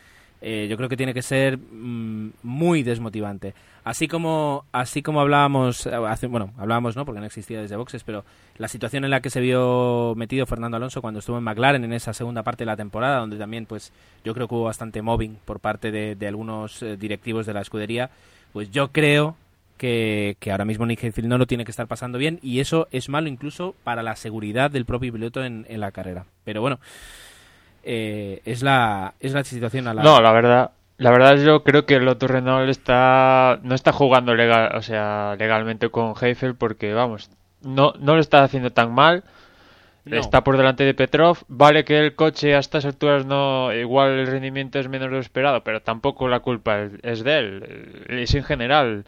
eh, 0.41 0.67
yo 0.69 0.77
creo 0.77 0.87
que 0.87 0.95
tiene 0.95 1.13
que 1.13 1.21
ser 1.21 1.57
mm, 1.57 2.31
muy 2.43 2.83
desmotivante. 2.83 3.53
Así 3.83 4.07
como, 4.07 4.65
así 4.71 5.01
como 5.01 5.19
hablábamos, 5.19 5.85
eh, 5.85 6.27
bueno, 6.27 6.53
hablábamos 6.57 6.95
no, 6.95 7.05
porque 7.05 7.19
no 7.19 7.25
existía 7.25 7.61
desde 7.61 7.75
boxes, 7.75 8.03
pero 8.03 8.23
la 8.57 8.67
situación 8.67 9.03
en 9.03 9.11
la 9.11 9.21
que 9.21 9.29
se 9.29 9.41
vio 9.41 10.13
metido 10.15 10.45
Fernando 10.45 10.77
Alonso 10.77 11.01
cuando 11.01 11.19
estuvo 11.19 11.37
en 11.37 11.43
McLaren 11.43 11.83
en 11.83 11.93
esa 11.93 12.13
segunda 12.13 12.43
parte 12.43 12.63
de 12.63 12.67
la 12.67 12.77
temporada, 12.77 13.19
donde 13.19 13.37
también, 13.37 13.65
pues, 13.65 13.91
yo 14.23 14.33
creo 14.33 14.47
que 14.47 14.55
hubo 14.55 14.65
bastante 14.65 15.01
mobbing 15.01 15.39
por 15.43 15.59
parte 15.59 15.91
de, 15.91 16.27
algunos 16.27 16.81
eh, 16.83 16.95
directivos 16.97 17.45
de 17.45 17.53
la 17.53 17.61
escudería, 17.61 18.09
pues 18.53 18.71
yo 18.71 18.91
creo 18.91 19.35
que, 19.79 20.37
ahora 20.51 20.65
mismo 20.65 20.85
Nick 20.85 21.03
Heidfeld 21.03 21.27
no 21.27 21.39
lo 21.39 21.47
tiene 21.47 21.65
que 21.65 21.71
estar 21.71 21.87
pasando 21.87 22.19
bien 22.19 22.37
y 22.43 22.59
eso 22.59 22.87
es 22.91 23.09
malo 23.09 23.27
incluso 23.27 23.73
para 23.83 24.03
la 24.03 24.15
seguridad 24.15 24.69
del 24.69 24.85
propio 24.85 25.11
piloto 25.11 25.43
en, 25.43 25.65
en 25.67 25.79
la 25.79 25.91
carrera. 25.91 26.25
Pero 26.43 26.61
bueno, 26.61 26.79
eh, 27.83 28.41
es 28.45 28.61
la 28.61 29.13
es 29.19 29.33
la 29.33 29.43
situación 29.43 29.87
a 29.87 29.93
la 29.93 30.03
no 30.03 30.21
la 30.21 30.31
verdad 30.33 30.71
la 30.97 31.11
verdad 31.11 31.37
yo 31.37 31.63
creo 31.63 31.85
que 31.85 31.95
el 31.95 32.05
Lotus 32.05 32.29
Renault 32.29 32.69
está 32.69 33.59
no 33.63 33.73
está 33.73 33.93
jugando 33.93 34.35
legal 34.35 34.75
o 34.75 34.81
sea 34.81 35.35
legalmente 35.39 35.89
con 35.89 36.13
Heifel 36.21 36.55
porque 36.55 36.93
vamos 36.93 37.31
no 37.61 37.93
no 37.99 38.15
lo 38.15 38.21
está 38.21 38.43
haciendo 38.43 38.71
tan 38.71 38.93
mal. 38.93 39.23
Está 40.05 40.43
por 40.43 40.57
delante 40.57 40.85
de 40.85 40.95
Petrov. 40.95 41.37
Vale 41.47 41.85
que 41.85 41.99
el 41.99 42.15
coche 42.15 42.55
a 42.55 42.59
estas 42.59 42.83
alturas 42.85 43.27
no 43.27 43.71
igual 43.71 44.11
el 44.11 44.25
rendimiento 44.25 44.79
es 44.79 44.87
menos 44.87 45.09
de 45.09 45.15
lo 45.15 45.19
esperado 45.19 45.63
pero 45.63 45.81
tampoco 45.81 46.27
la 46.27 46.39
culpa 46.39 46.87
es 47.03 47.23
de 47.23 47.37
él. 47.37 48.05
Es 48.09 48.33
en 48.33 48.43
general 48.43 49.05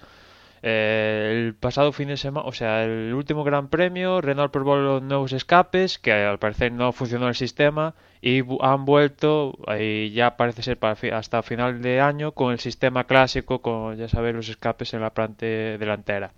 eh, 0.63 1.45
el 1.47 1.55
pasado 1.55 1.91
fin 1.91 2.09
de 2.09 2.17
semana, 2.17 2.47
o 2.47 2.51
sea, 2.51 2.83
el 2.83 3.13
último 3.13 3.43
Gran 3.43 3.67
Premio, 3.69 4.21
Renault 4.21 4.51
probó 4.51 4.75
los 4.75 5.01
nuevos 5.01 5.33
escapes, 5.33 5.97
que 5.97 6.13
al 6.13 6.37
parecer 6.37 6.71
no 6.71 6.91
funcionó 6.91 7.27
el 7.27 7.35
sistema, 7.35 7.95
y 8.21 8.43
han 8.61 8.85
vuelto, 8.85 9.57
y 9.79 10.11
ya 10.11 10.37
parece 10.37 10.61
ser 10.61 10.77
para 10.77 10.95
hasta 11.17 11.41
final 11.41 11.81
de 11.81 11.99
año, 11.99 12.33
con 12.33 12.51
el 12.51 12.59
sistema 12.59 13.05
clásico, 13.05 13.61
con 13.61 13.97
ya 13.97 14.07
sabéis 14.07 14.35
los 14.35 14.49
escapes 14.49 14.93
en 14.93 15.01
la 15.01 15.13
planta 15.13 15.45
delantera. 15.45 16.33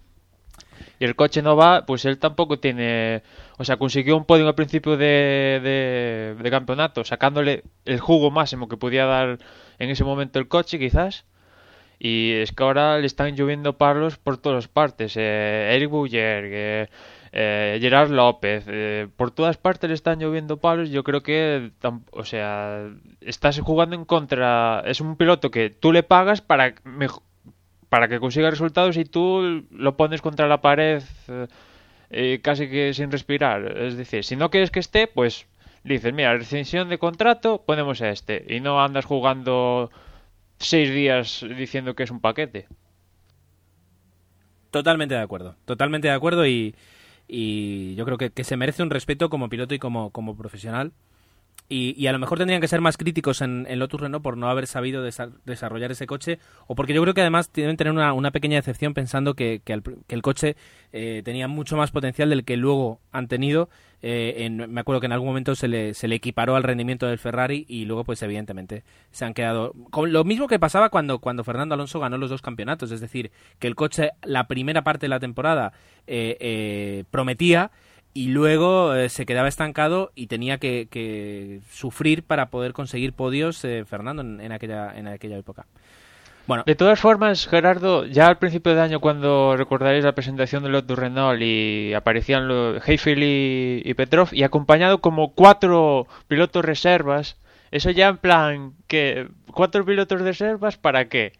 Y 0.99 1.05
el 1.05 1.15
coche 1.15 1.41
no 1.41 1.55
va, 1.55 1.85
pues 1.85 2.05
él 2.05 2.17
tampoco 2.19 2.59
tiene. 2.59 3.23
O 3.57 3.65
sea, 3.65 3.77
consiguió 3.77 4.15
un 4.17 4.25
podio 4.25 4.47
al 4.47 4.55
principio 4.55 4.97
de, 4.97 6.35
de 6.41 6.51
campeonato, 6.51 7.03
sacándole 7.03 7.63
el 7.85 7.99
jugo 7.99 8.31
máximo 8.31 8.67
que 8.67 8.77
podía 8.77 9.05
dar 9.05 9.39
en 9.79 9.89
ese 9.89 10.03
momento 10.03 10.39
el 10.39 10.47
coche, 10.47 10.79
quizás 10.79 11.25
y 12.03 12.33
es 12.33 12.51
que 12.51 12.63
ahora 12.63 13.00
le 13.00 13.07
están 13.07 13.38
lloviendo 13.38 13.77
palos 13.77 14.17
por 14.17 14.38
todas 14.38 14.67
partes. 14.67 15.15
Eh, 15.15 15.72
Eric 15.74 15.89
Bouyer, 15.89 16.89
eh, 17.31 17.77
Gerard 17.79 18.12
López, 18.12 18.65
eh, 18.67 19.07
por 19.15 19.31
todas 19.31 19.55
partes 19.55 19.88
le 19.88 19.93
están 19.93 20.19
lloviendo 20.19 20.57
palos. 20.57 20.89
Yo 20.89 21.05
creo 21.05 21.24
que, 21.24 21.72
o 22.12 22.25
sea, 22.25 22.89
estás 23.22 23.57
jugando 23.62 23.95
en 23.95 24.03
contra. 24.03 24.83
Es 24.86 25.00
un 25.00 25.15
piloto 25.15 25.50
que 25.50 25.69
tú 25.69 25.93
le 25.93 26.03
pagas 26.03 26.41
para, 26.41 26.75
para 27.88 28.10
que 28.10 28.19
consiga 28.19 28.50
resultados 28.50 28.98
y 28.98 29.05
tú 29.05 29.63
lo 29.72 29.95
pones 29.95 30.22
contra 30.22 30.48
la 30.48 30.60
pared 30.60 31.03
eh, 32.10 32.41
casi 32.43 32.69
que 32.69 32.93
sin 32.93 33.12
respirar. 33.12 33.77
Es 33.77 33.98
decir, 33.98 34.25
si 34.25 34.36
no 34.36 34.50
quieres 34.50 34.72
que 34.72 34.79
esté, 34.79 35.07
pues 35.07 35.48
dices, 35.86 36.13
mira, 36.13 36.38
rescisión 36.38 36.89
de 36.89 37.00
contrato, 37.00 37.63
ponemos 37.65 38.01
a 38.01 38.10
este. 38.10 38.45
Y 38.50 38.60
no 38.60 38.83
andas 38.83 39.05
jugando 39.05 39.89
seis 40.67 40.89
días 40.89 41.46
diciendo 41.58 41.96
que 41.96 42.03
es 42.03 42.12
un 42.12 42.20
paquete. 42.20 42.67
Totalmente 44.72 45.15
de 45.15 45.22
acuerdo, 45.22 45.55
totalmente 45.65 46.08
de 46.08 46.13
acuerdo 46.13 46.48
y, 46.48 46.75
y 47.27 47.96
yo 47.96 48.05
creo 48.05 48.17
que, 48.17 48.32
que, 48.32 48.43
se 48.43 48.58
merece 48.58 48.82
un 48.82 48.89
respeto 48.89 49.29
como 49.29 49.50
piloto 49.50 49.75
y 49.75 49.79
como, 49.79 50.10
como 50.12 50.36
profesional. 50.36 50.93
Y, 51.70 52.05
a 52.08 52.12
lo 52.12 52.20
mejor 52.20 52.38
tendrían 52.38 52.62
que 52.62 52.67
ser 52.67 52.82
más 52.82 52.98
críticos 52.98 53.41
en, 53.41 53.65
en 53.67 53.79
Lotus 53.79 54.01
Renault 54.01 54.24
por 54.24 54.38
no 54.38 54.50
haber 54.50 54.67
sabido 54.67 55.01
desarrollar 55.03 55.91
ese 55.91 56.05
coche, 56.05 56.38
o 56.67 56.75
porque 56.75 56.93
yo 56.93 57.01
creo 57.01 57.13
que 57.13 57.22
además 57.22 57.51
deben 57.51 57.77
tener 57.77 57.93
una, 57.93 58.32
pequeña 58.32 58.58
decepción 58.58 58.93
pensando 58.93 59.34
que, 59.34 59.62
que, 59.63 59.74
el, 59.74 60.22
coche 60.22 60.55
eh, 60.91 61.22
tenía 61.24 61.48
mucho 61.48 61.75
más 61.77 61.91
potencial 61.91 62.29
del 62.29 62.43
que 62.43 62.58
luego 62.58 63.00
han 63.12 63.27
tenido. 63.27 63.70
Eh, 64.01 64.50
me 64.50 64.82
acuerdo 64.82 65.00
que 65.00 65.05
en 65.05 65.13
algún 65.13 65.29
momento 65.29 65.55
se 65.55 65.67
le, 65.67 65.93
se 65.93 66.08
le 66.08 66.15
equiparó 66.15 66.55
al 66.55 66.63
rendimiento 66.63 67.08
del 67.08 67.17
Ferrari 67.17 67.65
y 67.70 67.86
luego, 67.86 68.03
pues 68.03 68.22
evidentemente, 68.22 68.84
se 69.12 69.25
han 69.25 69.34
quedado. 69.34 69.74
Con 69.89 70.12
lo 70.12 70.25
mismo 70.25 70.48
que 70.48 70.60
pasaba 70.60 70.89
cuando, 70.89 71.20
cuando 71.20 71.43
Fernando 71.43 71.75
Alonso 71.75 72.00
ganó 72.00 72.17
los 72.17 72.29
dos 72.29 72.41
campeonatos, 72.41 72.91
es 72.91 73.00
decir, 73.00 73.32
que 73.60 73.67
el 73.67 73.75
coche, 73.75 74.12
la 74.22 74.48
primera 74.48 74.84
parte 74.84 75.05
de 75.05 75.10
la 75.10 75.20
temporada, 75.20 75.72
eh, 76.05 77.05
prometía 77.10 77.72
y 78.13 78.27
luego 78.27 78.93
eh, 78.93 79.10
se 79.10 79.25
quedaba 79.25 79.48
estancado 79.48 80.12
y 80.15 80.27
tenía 80.27 80.58
que, 80.60 81.62
sufrir 81.72 82.24
para 82.24 82.50
poder 82.50 82.74
conseguir 82.74 83.13
podios 83.13 83.63
eh, 83.65 83.86
Fernando 83.86 84.22
en, 84.22 84.51
aquella, 84.51 84.96
en 84.96 85.08
aquella 85.08 85.38
época. 85.38 85.65
Bueno. 86.46 86.63
De 86.65 86.75
todas 86.75 87.00
formas, 87.00 87.48
Gerardo, 87.48 88.05
ya 88.05 88.27
al 88.27 88.38
principio 88.38 88.75
de 88.75 88.82
año, 88.82 89.00
cuando 89.00 89.55
recordaréis 89.55 90.03
la 90.03 90.13
presentación 90.13 90.62
de 90.63 90.70
Lotus 90.70 91.00
Renault 91.00 91.41
y 91.41 91.93
aparecían 91.93 92.50
los 92.50 92.88
Heifel 92.88 93.24
y, 93.24 93.93
Petrov, 93.93 94.29
y 94.34 94.43
acompañado 94.43 95.00
como 95.00 95.34
cuatro 95.34 96.05
pilotos 96.27 96.65
reservas, 96.65 97.38
eso 97.72 97.91
ya 97.91 98.10
en 98.10 98.17
plan, 98.17 98.74
que 98.88 99.29
¿Cuatro 99.53 99.86
pilotos 99.86 100.20
reservas 100.20 100.77
para 100.77 101.08
qué? 101.08 101.34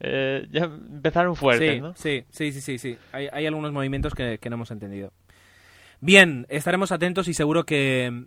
Eh, 0.00 0.48
ya 0.50 0.64
empezaron 0.64 1.36
fuertes, 1.36 1.74
sí, 1.74 1.80
¿no? 1.80 1.94
Sí, 1.94 2.24
sí, 2.28 2.52
sí, 2.60 2.78
sí, 2.78 2.98
Hay, 3.12 3.28
hay 3.32 3.46
algunos 3.46 3.72
movimientos 3.72 4.14
que 4.14 4.38
no 4.50 4.54
hemos 4.54 4.70
entendido. 4.72 5.12
Bien, 6.02 6.46
estaremos 6.48 6.90
atentos 6.90 7.28
y 7.28 7.32
seguro 7.32 7.64
que 7.64 8.24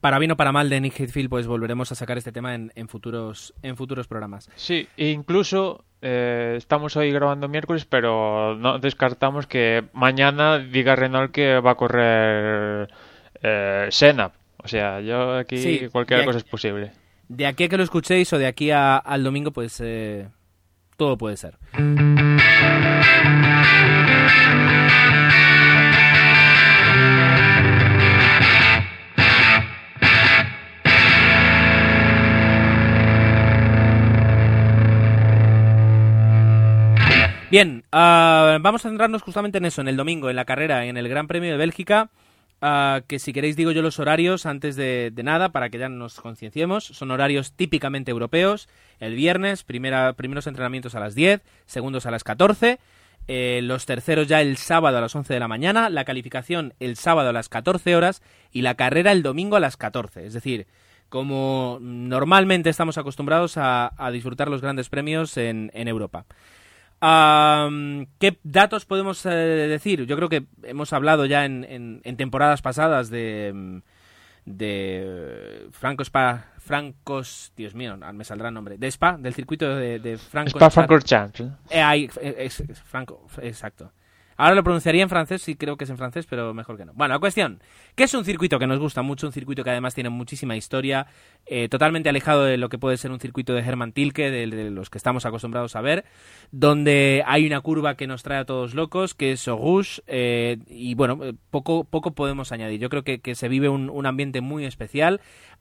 para 0.00 0.18
bien 0.18 0.32
o 0.32 0.36
para 0.36 0.50
mal 0.50 0.68
de 0.68 0.80
Nick 0.80 0.98
Heathfield, 0.98 1.30
pues 1.30 1.46
volveremos 1.46 1.92
a 1.92 1.94
sacar 1.94 2.18
este 2.18 2.32
tema 2.32 2.52
en, 2.56 2.88
futuros 2.88 3.54
en 3.62 3.76
futuros 3.76 4.08
programas. 4.08 4.50
Sí, 4.56 4.88
e 4.96 5.10
incluso 5.10 5.84
eh, 6.02 6.54
estamos 6.56 6.96
hoy 6.96 7.12
grabando 7.12 7.46
miércoles, 7.46 7.84
pero 7.84 8.56
no 8.56 8.80
descartamos 8.80 9.46
que 9.46 9.84
mañana 9.92 10.58
diga 10.58 10.96
Renault 10.96 11.30
que 11.30 11.60
va 11.60 11.70
a 11.70 11.76
correr 11.76 12.88
eh. 13.40 13.88
O 14.62 14.68
sea, 14.68 15.00
yo 15.00 15.36
aquí 15.36 15.86
cualquier 15.92 16.24
cosa 16.24 16.38
es 16.38 16.44
posible. 16.44 16.90
De 17.28 17.46
aquí 17.46 17.62
a 17.62 17.68
que 17.68 17.76
lo 17.76 17.84
escuchéis 17.84 18.32
o 18.32 18.38
de 18.38 18.48
aquí 18.48 18.72
al 18.72 19.22
domingo, 19.22 19.52
pues 19.52 19.80
eh, 19.80 20.26
todo 20.96 21.16
puede 21.16 21.36
ser. 21.36 21.56
Bien, 37.50 37.82
ah, 37.90 38.58
vamos 38.60 38.86
a 38.86 38.88
centrarnos 38.88 39.22
justamente 39.22 39.58
en 39.58 39.64
eso, 39.64 39.80
en 39.80 39.88
el 39.88 39.96
domingo, 39.96 40.30
en 40.30 40.36
la 40.36 40.44
carrera, 40.44 40.86
en 40.86 40.96
el 40.96 41.08
Gran 41.08 41.26
Premio 41.26 41.50
de 41.50 41.56
Bélgica. 41.56 42.08
Ah, 42.62 43.00
que 43.08 43.18
si 43.18 43.32
queréis 43.32 43.56
digo 43.56 43.72
yo 43.72 43.82
los 43.82 43.98
horarios 43.98 44.46
antes 44.46 44.76
de, 44.76 45.12
nada 45.24 45.48
para 45.48 45.68
que 45.68 45.78
ya 45.78 45.88
nos 45.88 46.20
concienciemos. 46.20 46.84
Son 46.84 47.10
horarios 47.10 47.52
típicamente 47.54 48.12
europeos. 48.12 48.68
El 49.00 49.16
viernes, 49.16 49.64
primera, 49.64 50.12
primeros 50.12 50.46
entrenamientos 50.46 50.94
a 50.94 51.00
las 51.00 51.16
10, 51.16 51.42
segundos 51.66 52.06
a 52.06 52.12
las 52.12 52.22
14. 52.22 52.78
Eh, 53.26 53.60
los 53.64 53.84
terceros 53.84 54.28
ya 54.28 54.40
el 54.42 54.56
sábado 54.56 54.98
a 54.98 55.00
las 55.00 55.16
11 55.16 55.34
de 55.34 55.40
la 55.40 55.48
mañana. 55.48 55.90
La 55.90 56.04
calificación 56.04 56.74
el 56.78 56.96
sábado 56.96 57.30
a 57.30 57.32
las 57.32 57.48
14 57.48 57.96
horas. 57.96 58.22
Y 58.52 58.62
la 58.62 58.76
carrera 58.76 59.10
el 59.10 59.24
domingo 59.24 59.56
a 59.56 59.60
las 59.60 59.76
14. 59.76 60.24
Es 60.24 60.34
decir, 60.34 60.68
como 61.08 61.78
normalmente 61.80 62.70
estamos 62.70 62.96
acostumbrados 62.96 63.54
a, 63.56 63.90
disfrutar 64.12 64.48
los 64.48 64.60
grandes 64.60 64.88
premios 64.88 65.36
en 65.36 65.70
Europa. 65.74 66.26
¿Qué 67.00 68.38
datos 68.42 68.84
podemos 68.84 69.24
eh, 69.24 69.30
decir? 69.30 70.04
Yo 70.04 70.16
creo 70.16 70.28
que 70.28 70.44
hemos 70.64 70.92
hablado 70.92 71.24
ya 71.24 71.44
en, 71.44 72.02
temporadas 72.16 72.60
pasadas 72.60 73.08
de, 73.08 73.80
de 74.44 75.68
Franco 75.72 76.02
Spa, 76.02 76.48
Francos, 76.58 77.52
Dios 77.56 77.74
mío, 77.74 77.96
me 77.96 78.24
saldrá 78.24 78.48
el 78.48 78.54
nombre, 78.54 78.76
de 78.76 78.86
Spa, 78.88 79.16
del 79.16 79.34
circuito 79.34 79.74
de, 79.76 79.98
de 79.98 80.18
Franco 80.18 80.50
Spa 80.50 80.70
Francorchamps. 80.70 81.40
Eh, 81.70 82.08
eh 82.20 82.50
Franco, 82.84 83.26
exacto. 83.40 83.92
Ahora 84.40 84.54
lo 84.54 84.64
pronunciaría 84.64 85.02
en 85.02 85.10
francés, 85.10 85.42
sí 85.42 85.54
creo 85.54 85.76
que 85.76 85.84
es 85.84 85.90
en 85.90 85.98
francés, 85.98 86.24
pero 86.24 86.54
mejor 86.54 86.78
que 86.78 86.86
no. 86.86 86.94
Bueno, 86.94 87.12
la 87.12 87.20
cuestión, 87.20 87.60
que 87.94 88.04
es 88.04 88.14
un 88.14 88.24
circuito 88.24 88.58
que 88.58 88.66
nos 88.66 88.78
gusta 88.78 89.02
mucho, 89.02 89.26
un 89.26 89.34
circuito 89.34 89.62
que 89.62 89.68
además 89.68 89.94
tiene 89.94 90.08
muchísima 90.08 90.56
historia, 90.56 91.08
eh, 91.44 91.68
totalmente 91.68 92.08
alejado 92.08 92.44
de 92.44 92.56
lo 92.56 92.70
que 92.70 92.78
puede 92.78 92.96
ser 92.96 93.10
un 93.10 93.20
circuito 93.20 93.52
de 93.52 93.60
Hermann 93.60 93.92
Tilke, 93.92 94.30
de, 94.30 94.70
los 94.70 94.88
que 94.88 94.96
estamos 94.96 95.26
acostumbrados 95.26 95.76
a 95.76 95.82
ver, 95.82 96.06
donde 96.52 97.22
hay 97.26 97.46
una 97.46 97.60
curva 97.60 97.96
que 97.96 98.06
nos 98.06 98.22
trae 98.22 98.38
a 98.38 98.46
todos 98.46 98.74
locos, 98.74 99.12
que 99.12 99.32
es 99.32 99.46
Orush, 99.46 99.98
eh, 100.06 100.56
y 100.68 100.94
bueno, 100.94 101.18
eh, 101.22 101.34
poco, 101.50 101.84
poco 101.84 102.12
podemos 102.12 102.50
añadir. 102.50 102.80
Yo 102.80 102.88
creo 102.88 103.04
que, 103.04 103.34
se 103.34 103.48
vive 103.50 103.68
un, 103.68 104.06
ambiente 104.06 104.40
muy 104.40 104.64
especial. 104.64 105.20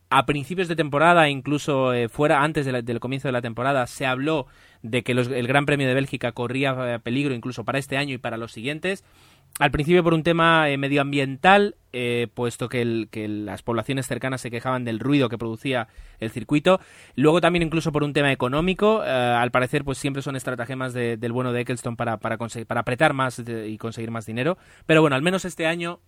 A 0.09 0.25
principios 0.25 0.69
de 0.69 0.77
temporada, 0.77 1.27
incluso 1.29 1.91
fuera 2.09 2.43
antes 2.43 2.65
del 2.65 2.99
comienzo 3.01 3.27
de 3.27 3.33
la 3.33 3.41
temporada, 3.41 3.85
se 3.87 4.05
habló 4.05 4.47
de 4.81 5.03
que 5.03 5.11
el 5.11 5.47
Gran 5.47 5.65
Premio 5.65 5.87
de 5.87 5.93
Bélgica 5.93 6.31
corría 6.31 6.99
peligro 6.99 7.33
incluso 7.33 7.63
para 7.63 7.79
este 7.79 7.97
año 7.97 8.13
y 8.13 8.17
para 8.17 8.37
los 8.37 8.51
siguientes. 8.51 9.03
al 9.59 9.71
principio 9.71 10.03
por 10.03 10.13
un 10.13 10.23
tema 10.23 10.69
eh, 10.69 10.77
medioambiental, 10.77 11.75
eh, 11.91 12.27
puesto 12.33 12.69
que, 12.69 13.07
las 13.27 13.61
poblaciones 13.61 14.07
cercanas 14.07 14.41
se 14.41 14.51
quejaban 14.51 14.85
del 14.85 14.99
ruido 14.99 15.27
que 15.27 15.37
producía 15.37 15.87
el 16.19 16.29
circuito. 16.31 16.79
Luego 17.15 17.41
también 17.41 17.63
incluso 17.63 17.91
por 17.91 18.03
un 18.03 18.13
tema 18.13 18.31
económico. 18.31 19.01
al 19.01 19.51
parecer, 19.51 19.83
pues 19.83 19.97
siempre 19.97 20.21
son 20.21 20.35
estratagemas 20.35 20.93
del 20.93 21.31
bueno 21.31 21.51
de 21.51 21.61
Eccleston 21.61 21.95
para, 21.95 22.17
para, 22.17 22.37
para 22.37 22.81
apretar 22.81 23.13
más 23.13 23.39
y 23.39 23.77
conseguir 23.77 24.11
más 24.11 24.25
dinero. 24.25 24.57
Pero 24.85 25.01
bueno, 25.01 25.15
al 25.15 25.21
menos 25.21 25.45
este 25.45 25.65
año 25.65 25.99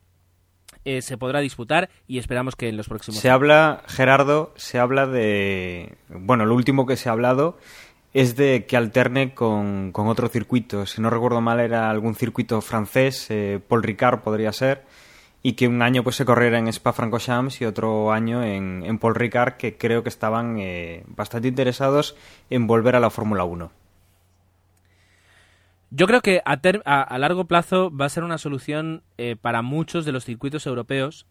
eh, 0.83 1.03
se 1.03 1.17
podrá 1.17 1.41
disputar 1.41 1.89
y 2.07 2.17
esperamos 2.17 2.55
que 2.55 2.69
en 2.69 2.77
los 2.77 2.87
próximos. 2.87 3.19
Se 3.19 3.29
habla, 3.29 3.83
Gerardo, 3.87 4.51
se 4.55 4.79
habla 4.79 5.05
de. 5.05 5.97
Bueno, 6.09 6.45
lo 6.45 6.55
último 6.55 6.87
que 6.87 6.95
se 6.95 7.09
ha 7.09 7.11
hablado 7.11 7.57
es 8.13 8.35
de 8.35 8.65
que 8.65 8.77
alterne 8.77 9.33
con, 9.33 9.91
con 9.91 10.07
otro 10.07 10.27
circuito. 10.27 10.85
Si 10.85 11.01
no 11.01 11.09
recuerdo 11.09 11.41
mal, 11.41 11.59
era 11.59 11.89
algún 11.89 12.15
circuito 12.15 12.61
francés, 12.61 13.27
eh, 13.29 13.59
Paul 13.65 13.83
Ricard 13.83 14.19
podría 14.19 14.51
ser, 14.51 14.83
y 15.43 15.53
que 15.53 15.67
un 15.67 15.81
año 15.81 16.03
pues 16.03 16.17
se 16.17 16.25
corriera 16.25 16.59
en 16.59 16.67
Spa-Francorchamps 16.67 17.61
y 17.61 17.65
otro 17.65 18.11
año 18.11 18.43
en, 18.43 18.83
en, 18.85 18.99
Paul 18.99 19.15
Ricard, 19.15 19.53
que 19.53 19.77
creo 19.77 20.03
que 20.03 20.09
estaban 20.09 20.57
eh, 20.59 21.03
bastante 21.07 21.47
interesados 21.47 22.15
en 22.49 22.67
volver 22.67 22.95
a 22.95 22.99
la 22.99 23.09
Fórmula 23.09 23.43
1. 23.45 23.71
Yo 25.93 26.07
creo 26.07 26.21
que 26.21 26.41
a, 26.45 26.53
a, 26.53 27.17
largo 27.17 27.45
plazo 27.45 27.91
va 27.95 28.05
a 28.05 28.09
ser 28.09 28.23
una 28.23 28.37
solución 28.37 29.03
eh, 29.17 29.35
para 29.35 29.61
muchos 29.61 30.05
de 30.05 30.13
los 30.13 30.23
circuitos 30.23 30.65
europeos, 30.65 31.25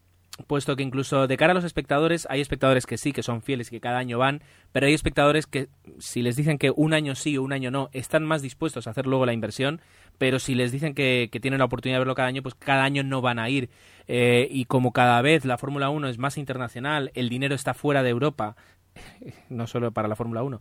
puesto 0.46 0.76
que 0.76 0.82
incluso 0.82 1.26
de 1.26 1.36
cara 1.36 1.52
a 1.52 1.54
los 1.54 1.64
espectadores, 1.64 2.26
hay 2.30 2.40
espectadores 2.40 2.86
que 2.86 2.98
sí, 2.98 3.12
que 3.12 3.22
son 3.22 3.42
fieles 3.42 3.68
y 3.68 3.70
que 3.72 3.80
cada 3.80 3.98
año 3.98 4.18
van, 4.18 4.42
pero 4.72 4.86
hay 4.86 4.94
espectadores 4.94 5.46
que 5.46 5.68
si 5.98 6.22
les 6.22 6.36
dicen 6.36 6.58
que 6.58 6.70
un 6.74 6.94
año 6.94 7.14
sí 7.14 7.36
o 7.36 7.42
un 7.42 7.52
año 7.52 7.70
no, 7.70 7.90
están 7.92 8.24
más 8.24 8.42
dispuestos 8.42 8.86
a 8.86 8.90
hacer 8.90 9.06
luego 9.06 9.26
la 9.26 9.32
inversión, 9.32 9.80
pero 10.18 10.38
si 10.38 10.54
les 10.54 10.72
dicen 10.72 10.94
que, 10.94 11.28
tienen 11.40 11.58
la 11.58 11.66
oportunidad 11.66 11.96
de 11.96 12.00
verlo 12.00 12.14
cada 12.14 12.28
año, 12.28 12.42
pues 12.42 12.54
cada 12.54 12.84
año 12.84 13.02
no 13.02 13.20
van 13.20 13.38
a 13.38 13.48
ir. 13.48 13.70
Eh, 14.06 14.48
y 14.50 14.64
como 14.64 14.92
cada 14.92 15.20
vez 15.22 15.44
la 15.44 15.58
Fórmula 15.58 15.90
1 15.90 16.08
es 16.08 16.18
más 16.18 16.38
internacional, 16.38 17.10
el 17.14 17.28
dinero 17.28 17.54
está 17.54 17.74
fuera 17.74 18.02
de 18.02 18.10
Europa, 18.10 18.56
no 19.48 19.66
solo 19.66 19.92
para 19.92 20.08
la 20.08 20.16
Fórmula 20.16 20.42
1, 20.42 20.60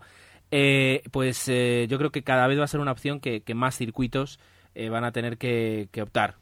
eh, 0.51 1.03
pues 1.11 1.47
eh, 1.47 1.85
yo 1.89 1.97
creo 1.97 2.11
que 2.11 2.23
cada 2.23 2.47
vez 2.47 2.59
va 2.59 2.63
a 2.63 2.67
ser 2.67 2.79
una 2.79 2.91
opción 2.91 3.19
que, 3.19 3.43
más 3.53 3.77
circuitos 3.77 4.39
eh, 4.73 4.89
van 4.89 5.03
a 5.03 5.11
tener 5.11 5.37
que, 5.37 5.89
optar. 6.01 6.35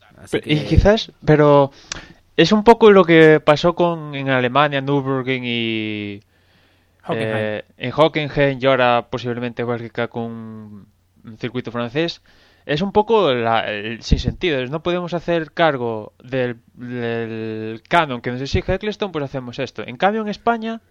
Y 0.45 0.59
quizás, 0.61 1.11
pero 1.25 1.71
es 2.37 2.51
un 2.51 2.63
poco 2.63 2.91
lo 2.91 3.03
que 3.03 3.41
pasó 3.43 3.75
con 3.75 4.15
en 4.15 4.29
Alemania, 4.29 4.79
Nürburgring 4.79 5.43
y 5.45 6.21
en 7.09 7.91
Hockenheim 7.91 8.59
y 8.61 8.65
ahora 8.65 9.07
posiblemente 9.09 9.63
Bélgica 9.63 10.07
con 10.07 10.23
un 11.25 11.37
circuito 11.37 11.71
francés. 11.71 12.21
Es 12.65 12.81
un 12.81 12.91
poco 12.91 13.29
sin 13.99 14.19
sentido. 14.19 14.65
No 14.67 14.83
podemos 14.83 15.13
hacer 15.13 15.51
cargo 15.53 16.13
del, 16.23 16.57
del 16.73 17.81
canon 17.87 18.21
que 18.21 18.31
nos 18.31 18.41
exige 18.41 18.73
Eccleston, 18.73 19.11
pues 19.11 19.25
hacemos 19.25 19.59
esto. 19.59 19.83
En 19.85 19.97
cambio, 19.97 20.21
en 20.21 20.27
España 20.27 20.81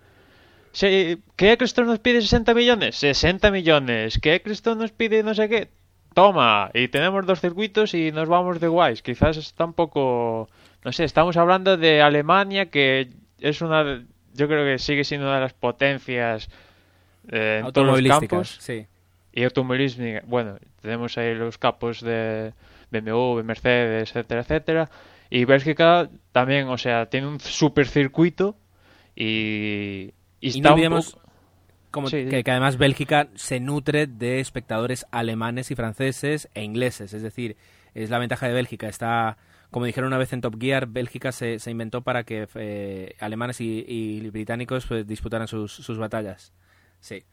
¿Que 0.78 1.52
Eccleston 1.52 1.86
nos 1.86 2.00
pide 2.00 2.20
60 2.20 2.52
millones? 2.52 2.96
60 2.96 3.50
millones. 3.50 4.18
¿Que 4.18 4.34
Eccleston 4.34 4.78
nos 4.78 4.92
pide 4.92 5.22
no 5.22 5.34
sé 5.34 5.48
qué? 5.48 5.70
Toma. 6.14 6.70
Y 6.74 6.88
tenemos 6.88 7.24
dos 7.24 7.40
circuitos 7.40 7.94
y 7.94 8.12
nos 8.12 8.28
vamos 8.28 8.60
de 8.60 8.68
guays. 8.68 9.02
Quizás 9.02 9.38
está 9.38 9.64
un 9.64 9.72
poco... 9.72 10.48
No 10.86 10.92
sé, 10.92 11.02
estamos 11.02 11.36
hablando 11.36 11.76
de 11.76 12.00
Alemania, 12.00 12.66
que 12.66 13.08
es 13.40 13.60
una... 13.60 14.04
Yo 14.34 14.46
creo 14.46 14.64
que 14.64 14.78
sigue 14.78 15.02
siendo 15.02 15.26
una 15.26 15.34
de 15.34 15.40
las 15.40 15.52
potencias 15.52 16.48
eh, 17.28 17.60
en 17.64 17.72
todos 17.72 18.00
los 18.00 18.08
campos. 18.08 18.56
Sí. 18.60 18.86
Y 19.32 19.42
automovilismo, 19.42 20.04
bueno, 20.26 20.58
tenemos 20.80 21.18
ahí 21.18 21.34
los 21.34 21.58
capos 21.58 22.02
de 22.02 22.52
BMW, 22.92 23.42
Mercedes, 23.42 24.10
etcétera, 24.10 24.42
etcétera. 24.42 24.90
Y 25.28 25.44
Bélgica 25.44 26.08
también, 26.30 26.68
o 26.68 26.78
sea, 26.78 27.06
tiene 27.06 27.26
un 27.26 27.40
super 27.40 27.88
circuito 27.88 28.54
y, 29.16 30.12
y, 30.40 30.60
no 30.60 30.74
olvidemos 30.74 31.18
como 31.90 32.08
que, 32.08 32.44
además 32.46 32.76
Bélgica 32.76 33.26
se 33.34 33.58
nutre 33.58 34.06
de 34.06 34.38
espectadores 34.38 35.04
alemanes 35.10 35.72
y 35.72 35.74
franceses 35.74 36.48
e 36.54 36.62
ingleses. 36.62 37.12
Es 37.12 37.22
decir, 37.22 37.56
es 37.96 38.10
la 38.10 38.18
ventaja 38.18 38.46
de 38.46 38.52
Bélgica. 38.52 38.88
Está, 38.88 39.38
como 39.70 39.86
dijeron 39.86 40.08
una 40.08 40.18
vez 40.18 40.32
en 40.32 40.42
Top 40.42 40.60
Gear, 40.60 40.86
Bélgica 40.86 41.32
se, 41.32 41.58
se 41.58 41.70
inventó 41.70 42.02
para 42.02 42.24
que 42.24 42.46
eh, 42.54 43.16
alemanes 43.18 43.60
y, 43.60 44.28
británicos 44.30 44.86
pues, 44.86 45.06
disputaran 45.06 45.48
sus, 45.48 45.72
sus 45.72 45.96
batallas. 45.98 46.52
Sí. 47.00 47.24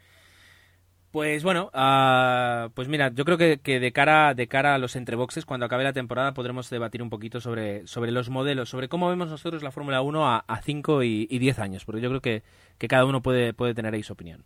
Pues 1.12 1.44
bueno, 1.44 1.70
uh, 1.76 2.72
pues 2.74 2.88
mira, 2.88 3.12
yo 3.14 3.24
creo 3.24 3.38
que, 3.38 3.60
que, 3.60 3.80
de 3.80 3.92
cara 3.92 4.34
de 4.34 4.48
cara 4.48 4.74
a 4.74 4.78
los 4.80 4.96
entreboxes, 4.96 5.46
cuando 5.46 5.68
acabe 5.68 5.84
la 5.84 5.94
temporada 5.94 6.34
podremos 6.34 6.72
debatir 6.72 7.04
un 7.04 7.12
poquito 7.12 7.40
sobre, 7.40 7.86
sobre 7.86 8.12
los 8.12 8.30
modelos, 8.30 8.70
sobre 8.70 8.90
cómo 8.90 9.10
vemos 9.10 9.28
nosotros 9.28 9.62
la 9.62 9.70
Fórmula 9.70 10.02
1 10.02 10.28
a, 10.28 10.40
a 10.40 10.62
5 10.64 11.04
y, 11.04 11.28
y 11.30 11.38
10 11.38 11.60
años, 11.60 11.86
porque 11.86 12.02
yo 12.02 12.10
creo 12.10 12.22
que, 12.22 12.42
que 12.80 12.88
cada 12.88 13.06
uno 13.06 13.22
puede, 13.22 13.54
puede 13.54 13.76
tener 13.76 13.94
ahí 13.94 14.02
su 14.02 14.14
opinión. 14.14 14.44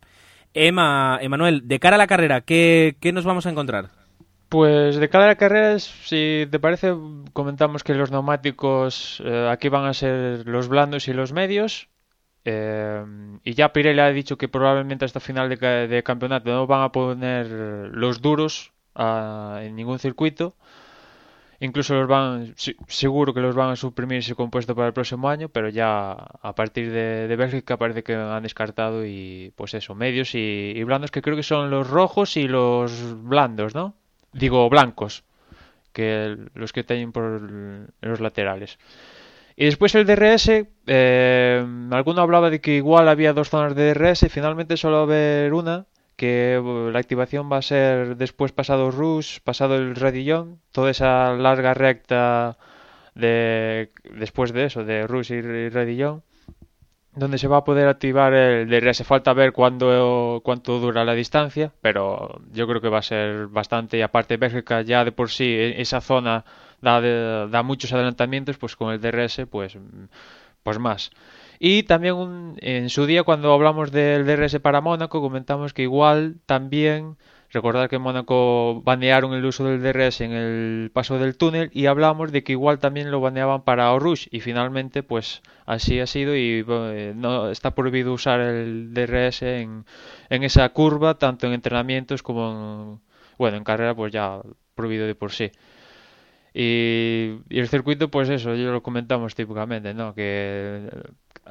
Emma, 0.54 1.20
Emanuel, 1.22 1.70
de 1.70 1.80
cara 1.80 1.96
a 1.96 2.00
la 2.00 2.08
carrera, 2.08 2.42
¿qué, 2.42 2.98
¿qué 3.00 3.14
nos 3.14 3.24
vamos 3.24 3.46
a 3.46 3.50
encontrar? 3.50 3.92
Pues 4.50 4.96
de 4.96 5.10
cara 5.10 5.26
a 5.26 5.28
la 5.28 5.36
carrera, 5.36 5.78
si 5.80 6.48
te 6.50 6.60
parece, 6.60 6.96
comentamos 7.34 7.84
que 7.84 7.94
los 7.94 8.12
neumáticos 8.12 9.22
eh, 9.26 9.50
aquí 9.52 9.68
van 9.68 9.86
a 9.86 9.94
ser 9.94 10.48
los 10.48 10.70
blandos 10.70 11.10
y 11.10 11.14
los 11.14 11.34
medios. 11.34 11.90
Eh, 12.46 13.04
y 13.44 13.54
ya 13.56 13.74
Pirelli 13.74 14.00
ha 14.00 14.10
dicho 14.10 14.38
que 14.38 14.48
probablemente 14.48 15.04
hasta 15.04 15.20
final 15.20 15.50
de, 15.50 16.04
campeonato 16.04 16.50
no 16.50 16.66
van 16.66 16.84
a 16.84 16.92
poner 16.94 17.48
los 17.48 18.22
duros 18.22 18.72
en 18.96 19.76
ningún 19.76 20.00
circuito. 20.00 20.56
Incluso 21.60 21.96
los 21.96 22.08
van, 22.08 22.54
seguro 22.88 23.34
que 23.34 23.42
los 23.42 23.56
van 23.56 23.72
a 23.72 23.76
suprimir 23.76 24.20
ese 24.20 24.36
compuesto 24.36 24.76
para 24.76 24.88
el 24.88 24.94
próximo 24.94 25.28
año, 25.28 25.50
pero 25.50 25.70
ya 25.70 26.12
a 26.12 26.54
partir 26.56 26.92
de, 26.92 27.36
Bélgica 27.36 27.78
parece 27.78 28.04
que 28.04 28.14
han 28.16 28.44
descartado 28.44 29.06
y 29.06 29.52
pues 29.56 29.74
eso, 29.74 29.96
medios 29.96 30.36
y, 30.36 30.84
blandos 30.84 31.12
que 31.12 31.22
creo 31.22 31.36
que 31.36 31.44
son 31.44 31.72
los 31.72 31.90
rojos 31.90 32.38
y 32.38 32.48
los 32.48 33.24
blandos, 33.24 33.74
¿no? 33.76 33.97
Digo 34.34 34.70
blancos, 34.70 35.24
que 35.94 36.38
los 36.54 36.74
que 36.74 36.84
tienen 36.84 37.12
por 37.12 37.42
los 38.02 38.20
laterales. 38.20 38.78
Y 39.56 39.66
después 39.66 39.96
el 39.96 40.06
DRS, 40.06 40.68
eh, 40.86 41.66
alguno 41.92 42.22
hablaba 42.22 42.52
de 42.52 42.62
que 42.62 42.76
igual 42.76 43.10
había 43.10 43.34
dos 43.34 43.50
zonas 43.50 43.76
de 43.76 43.94
DRS 43.94 44.24
y 44.24 44.30
finalmente 44.30 44.78
solo 44.78 44.98
va 44.98 45.02
a 45.02 45.04
haber 45.06 45.54
una, 45.54 45.88
que 46.16 46.62
la 46.92 47.00
activación 47.00 47.52
va 47.52 47.58
a 47.58 47.62
ser 47.62 48.18
después 48.18 48.52
pasado 48.52 48.92
Rush, 48.92 49.40
pasado 49.44 49.76
el 49.76 49.96
Redillon, 49.96 50.60
toda 50.72 50.92
esa 50.92 51.34
larga 51.34 51.74
recta 51.74 52.58
de 53.16 53.92
después 54.16 54.54
de 54.54 54.66
eso, 54.66 54.84
de 54.84 55.08
Rush 55.08 55.32
y 55.32 55.42
Redillon, 55.42 56.24
donde 57.18 57.38
se 57.38 57.48
va 57.48 57.58
a 57.58 57.64
poder 57.64 57.88
activar 57.88 58.34
el 58.34 58.70
DRS. 58.70 59.04
Falta 59.04 59.34
ver 59.34 59.52
cuándo, 59.52 60.42
cuánto 60.44 60.80
dura 60.80 61.04
la 61.04 61.14
distancia, 61.14 61.72
pero 61.82 62.42
yo 62.52 62.68
creo 62.68 62.80
que 62.80 62.90
va 62.90 63.00
a 63.00 63.04
ser 63.04 63.48
bastante. 63.48 63.98
Y 63.98 64.02
aparte, 64.02 64.38
Bélgica 64.38 64.82
ya 64.82 65.04
de 65.04 65.12
por 65.12 65.30
sí, 65.30 65.46
e, 65.46 65.82
esa 65.82 66.00
zona 66.02 66.46
da, 66.82 67.48
da 67.48 67.64
muchos 67.64 67.92
adelantamientos, 67.94 68.58
pues 68.58 68.76
con 68.76 68.94
el 68.94 69.02
DRS, 69.02 69.48
pues, 69.50 69.78
pues 70.64 70.80
más. 70.80 71.12
Y 71.60 71.84
también 71.84 72.56
en 72.60 72.90
su 72.90 73.06
día, 73.08 73.24
cuando 73.24 73.52
hablamos 73.52 73.92
del 73.92 74.26
DRS 74.26 74.60
para 74.60 74.82
Mónaco, 74.82 75.22
comentamos 75.22 75.74
que 75.74 75.82
igual 75.82 76.38
también 76.46 77.18
recordar 77.52 77.90
que 77.90 77.98
en 77.98 78.02
Mónaco 78.02 78.82
banearon 78.84 79.34
el 79.34 79.46
uso 79.46 79.66
del 79.66 79.82
DRS 79.82 80.22
en 80.22 80.32
el 80.34 80.92
paso 80.94 81.18
del 81.18 81.38
túnel 81.38 81.70
y 81.74 81.86
hablamos 81.86 82.32
de 82.32 82.44
que 82.44 82.54
igual 82.54 82.80
también 82.80 83.12
lo 83.12 83.22
baneaban 83.22 83.64
para 83.64 83.92
Orush 83.94 84.28
y 84.32 84.42
finalmente 84.42 85.04
pues 85.04 85.42
así 85.66 86.00
ha 86.00 86.08
sido 86.08 86.36
y 86.36 86.66
eh, 86.68 87.14
no 87.16 87.50
está 87.50 87.72
prohibido 87.76 88.14
usar 88.14 88.42
el 88.42 88.94
DRS 88.94 89.44
en, 89.44 89.86
en 90.30 90.44
esa 90.44 90.68
curva 90.70 91.18
tanto 91.18 91.48
en 91.48 91.54
entrenamientos 91.54 92.24
como 92.24 93.00
en, 93.02 93.14
bueno 93.38 93.58
en 93.58 93.64
carrera 93.64 93.96
pues 93.96 94.12
ya 94.12 94.42
prohibido 94.76 95.08
de 95.08 95.16
por 95.16 95.32
sí. 95.32 95.52
Y, 96.54 97.40
el 97.50 97.68
circuito, 97.68 98.10
pues 98.10 98.30
eso, 98.30 98.56
yo 98.56 98.72
lo 98.72 98.82
comentamos 98.82 99.36
típicamente, 99.36 99.94
¿no? 99.94 100.16
Que 100.16 100.90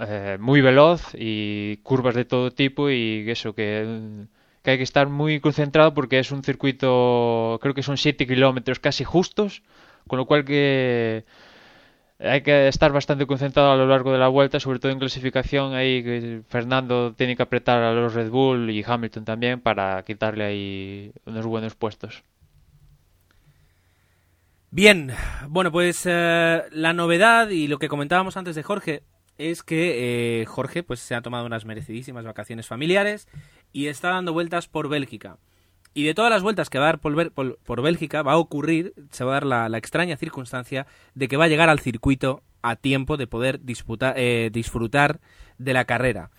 eh, 0.01 0.37
muy 0.41 0.61
veloz 0.63 1.15
y 1.15 1.77
curvas 1.79 2.17
de 2.17 2.25
todo 2.25 2.51
tipo 2.51 2.91
y 2.91 3.25
eso, 3.31 3.55
que, 3.55 4.27
que, 4.67 4.73
hay 4.73 4.77
que 4.79 4.83
estar 4.83 5.09
muy 5.09 5.39
concentrado 5.39 5.95
porque 5.95 6.19
es 6.19 6.33
un 6.33 6.43
circuito, 6.43 7.59
creo 7.63 7.73
que 7.73 7.85
son 7.85 7.97
7 7.97 8.27
kilómetros 8.27 8.81
casi 8.81 9.05
justos, 9.05 9.63
con 10.09 10.19
lo 10.19 10.27
cual 10.27 10.45
que 10.45 11.25
hay 12.19 12.43
que 12.43 12.67
estar 12.67 12.93
bastante 12.93 13.27
concentrado 13.27 13.71
a 13.71 13.77
lo 13.77 13.87
largo 13.87 14.13
de 14.13 14.19
la 14.19 14.27
vuelta, 14.27 14.59
sobre 14.59 14.81
todo 14.81 14.91
en 14.91 14.99
clasificación. 14.99 15.75
Ahí 15.75 16.03
que 16.03 16.43
Fernando 16.49 17.15
tiene 17.15 17.37
que 17.37 17.45
apretar 17.45 17.81
a 17.83 17.93
los 17.93 18.15
Red 18.15 18.31
Bull 18.31 18.69
y 18.71 18.83
Hamilton 18.85 19.25
también 19.25 19.61
para 19.61 20.03
quitarle 20.03 20.45
ahí 20.45 21.13
unos 21.27 21.47
buenos 21.47 21.77
puestos. 21.77 22.25
Bien, 24.73 25.13
bueno, 25.49 25.71
pues 25.71 26.03
eh, 26.07 26.63
la 26.73 26.93
novedad 26.93 27.51
y 27.51 27.69
lo 27.69 27.79
que 27.79 27.89
comentábamos 27.89 28.37
antes 28.37 28.57
de 28.57 28.65
Jorge 28.65 29.05
es 29.39 29.63
que 29.63 30.41
eh, 30.41 30.47
Jorge 30.47 30.83
pues 30.83 31.01
se 31.01 31.15
ha 31.15 31.23
tomado 31.23 31.47
unas 31.47 31.65
merecidísimas 31.65 32.25
vacaciones 32.25 32.67
familiares 32.67 33.29
y 33.77 33.89
está 33.89 34.09
dando 34.09 34.33
vueltas 34.33 34.69
por 34.69 34.89
Bélgica. 34.89 35.37
Y 35.93 36.05
de 36.05 36.15
todas 36.15 36.31
las 36.31 36.43
vueltas 36.43 36.71
que 36.71 36.79
va 36.79 36.85
a 36.85 36.89
dar 36.89 36.99
por, 36.99 37.31
por, 37.33 37.59
por 37.59 37.83
Bélgica, 37.83 38.23
va 38.23 38.33
a 38.33 38.39
ocurrir, 38.39 38.95
se 39.11 39.23
va 39.23 39.33
a 39.33 39.35
dar 39.35 39.47
la, 39.47 39.69
la, 39.69 39.77
extraña 39.77 40.17
circunstancia 40.17 40.87
de 41.15 41.29
que 41.29 41.37
va 41.37 41.45
a 41.45 41.49
llegar 41.49 41.69
al 41.69 41.81
circuito 41.81 42.43
a 42.63 42.77
tiempo 42.77 43.19
de 43.19 43.27
poder 43.27 43.63
disputar, 43.67 44.15
eh, 44.17 44.49
disfrutar 44.51 45.21
de 45.59 45.75
la 45.75 45.85
carrera. 45.85 46.31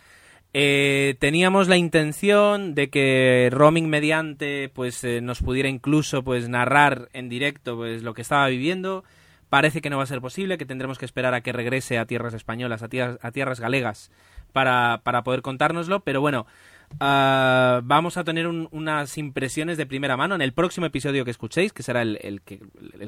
Eh, 0.52 1.16
teníamos 1.20 1.68
la 1.68 1.78
intención 1.78 2.74
de 2.74 2.90
que 2.90 3.50
roaming 3.52 3.88
mediante 3.88 4.70
pues 4.74 5.04
eh, 5.04 5.22
nos 5.22 5.44
pudiera 5.44 5.70
incluso 5.70 6.24
pues 6.24 6.50
narrar 6.50 7.10
en 7.14 7.30
directo 7.30 7.76
pues 7.76 8.02
lo 8.02 8.16
que 8.16 8.24
estaba 8.24 8.48
viviendo 8.48 9.04
parece 9.50 9.82
que 9.82 9.92
no 9.92 9.98
va 9.98 10.04
a 10.04 10.08
ser 10.08 10.22
posible 10.22 10.58
que 10.58 10.66
tendremos 10.66 10.98
que 10.98 11.06
esperar 11.06 11.36
a 11.36 11.42
que 11.42 11.54
regrese 11.54 12.00
a 12.00 12.06
tierras 12.06 12.34
españolas 12.34 12.82
a 12.82 12.88
tierras, 12.88 13.20
a 13.22 13.32
tierras 13.32 13.60
galegas 13.60 14.10
para, 14.54 15.02
para 15.04 15.24
poder 15.24 15.42
contárnoslo 15.42 16.00
pero 16.00 16.22
bueno 16.22 16.48
uh, 16.94 17.82
vamos 17.84 18.18
a 18.18 18.24
tener 18.24 18.48
un, 18.48 18.68
unas 18.72 19.18
impresiones 19.18 19.78
de 19.78 19.86
primera 19.86 20.18
mano 20.18 20.36
en 20.36 20.42
el 20.42 20.54
próximo 20.54 20.86
episodio 20.86 21.26
que 21.26 21.32
escuchéis 21.32 21.74
que 21.74 21.84
será 21.84 22.02
el, 22.02 22.42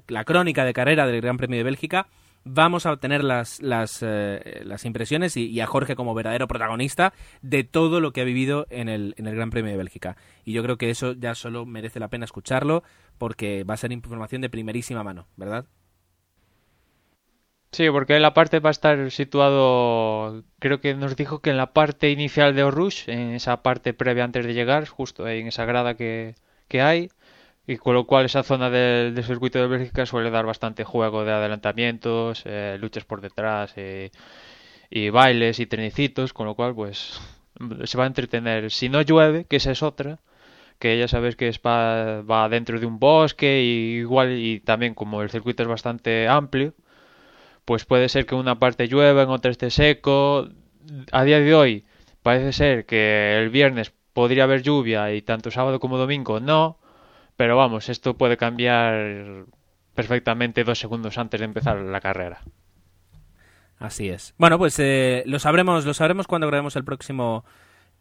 la 0.07 0.23
crónica 0.23 0.65
de 0.65 0.73
carrera 0.73 1.05
del 1.05 1.21
Gran 1.21 1.37
Premio 1.37 1.57
de 1.57 1.63
Bélgica 1.63 2.07
vamos 2.43 2.85
a 2.85 2.93
obtener 2.93 3.23
las, 3.23 3.61
las, 3.61 3.99
eh, 4.01 4.61
las 4.63 4.85
impresiones 4.85 5.37
y, 5.37 5.45
y, 5.47 5.59
a 5.59 5.67
Jorge 5.67 5.95
como 5.95 6.13
verdadero 6.13 6.47
protagonista 6.47 7.13
de 7.41 7.63
todo 7.63 7.99
lo 8.01 8.11
que 8.11 8.21
ha 8.21 8.25
vivido 8.25 8.65
en 8.69 8.89
el, 8.89 9.13
en 9.17 9.27
el 9.27 9.35
Gran 9.35 9.49
Premio 9.49 9.71
de 9.71 9.77
Bélgica. 9.77 10.17
Y 10.45 10.53
yo 10.53 10.63
creo 10.63 10.77
que 10.77 10.89
eso 10.89 11.13
ya 11.13 11.35
solo 11.35 11.65
merece 11.65 11.99
la 11.99 12.07
pena 12.07 12.25
escucharlo 12.25 12.83
porque 13.17 13.63
va 13.63 13.73
a 13.73 13.77
ser 13.77 13.91
información 13.91 14.41
de 14.41 14.49
primerísima 14.49 15.03
mano, 15.03 15.27
¿verdad? 15.35 15.65
Sí, 17.71 17.87
porque 17.91 18.19
la 18.19 18.33
parte 18.33 18.59
va 18.59 18.69
a 18.69 18.71
estar 18.71 19.11
situado, 19.11 20.43
creo 20.59 20.81
que 20.81 20.95
nos 20.95 21.15
dijo 21.15 21.39
que 21.39 21.51
en 21.51 21.57
la 21.57 21.71
parte 21.73 22.09
inicial 22.09 22.55
de 22.55 22.63
Orush, 22.63 23.07
en 23.07 23.31
esa 23.33 23.61
parte 23.61 23.93
previa 23.93 24.23
antes 24.23 24.45
de 24.45 24.53
llegar, 24.55 24.87
justo 24.87 25.25
ahí 25.25 25.39
en 25.39 25.47
esa 25.47 25.65
grada 25.65 25.95
que, 25.95 26.35
que 26.67 26.81
hay, 26.81 27.09
y 27.67 27.77
con 27.77 27.93
lo 27.95 28.05
cual 28.07 28.25
esa 28.25 28.43
zona 28.43 28.69
del, 28.71 29.13
del, 29.15 29.23
circuito 29.23 29.59
de 29.59 29.67
Bélgica 29.67 30.05
suele 30.07 30.31
dar 30.31 30.45
bastante 30.45 30.83
juego 30.83 31.23
de 31.25 31.31
adelantamientos, 31.33 32.43
eh, 32.45 32.77
luchas 32.81 33.05
por 33.05 33.21
detrás 33.21 33.73
eh, 33.75 34.11
y 34.89 35.09
bailes 35.11 35.59
y 35.59 35.67
trenecitos, 35.67 36.33
con 36.33 36.47
lo 36.47 36.55
cual 36.55 36.75
pues 36.75 37.19
se 37.85 37.97
va 37.97 38.05
a 38.05 38.07
entretener. 38.07 38.71
Si 38.71 38.89
no 38.89 39.01
llueve, 39.01 39.45
que 39.45 39.57
esa 39.57 39.71
es 39.71 39.83
otra, 39.83 40.19
que 40.79 40.97
ya 40.99 41.07
sabes 41.07 41.35
que 41.35 41.47
es 41.49 41.59
pa, 41.59 42.21
va 42.23 42.49
dentro 42.49 42.79
de 42.79 42.85
un 42.85 42.99
bosque 42.99 43.61
y 43.63 43.99
igual 43.99 44.33
y 44.33 44.59
también 44.61 44.95
como 44.95 45.21
el 45.21 45.29
circuito 45.29 45.63
es 45.63 45.69
bastante 45.69 46.27
amplio, 46.27 46.73
pues 47.69 47.85
puede 47.85 48.09
ser 48.09 48.25
que 48.25 48.33
una 48.33 48.57
parte 48.57 48.87
llueva, 48.87 49.21
en 49.21 49.29
otra 49.29 49.51
esté 49.51 49.69
seco. 49.69 50.49
A 51.11 51.23
día 51.23 51.39
de 51.39 51.53
hoy 51.53 51.85
parece 52.23 52.51
ser 52.51 52.87
que 52.87 53.37
el 53.37 53.51
viernes 53.51 53.93
podría 54.11 54.45
haber 54.45 54.63
lluvia 54.63 55.13
y 55.13 55.21
tanto 55.21 55.51
sábado 55.51 55.79
como 55.79 55.99
domingo 55.99 56.39
no 56.39 56.79
pero 57.35 57.55
vamos, 57.55 57.87
esto 57.89 58.17
puede 58.17 58.37
cambiar 58.37 59.45
perfectamente 59.93 60.63
dos 60.63 60.79
segundos 60.79 61.19
antes 61.19 61.39
de 61.39 61.45
empezar 61.45 61.79
la 61.79 62.01
carrera. 62.01 62.41
Así 63.77 64.09
es. 64.09 64.33
Bueno, 64.39 64.57
pues 64.57 64.79
eh, 64.79 65.21
lo 65.27 65.37
sabremos, 65.37 65.85
lo 65.85 65.93
sabremos 65.93 66.25
cuando 66.25 66.47
grabemos 66.47 66.75
el 66.75 66.83
próximo 66.83 67.45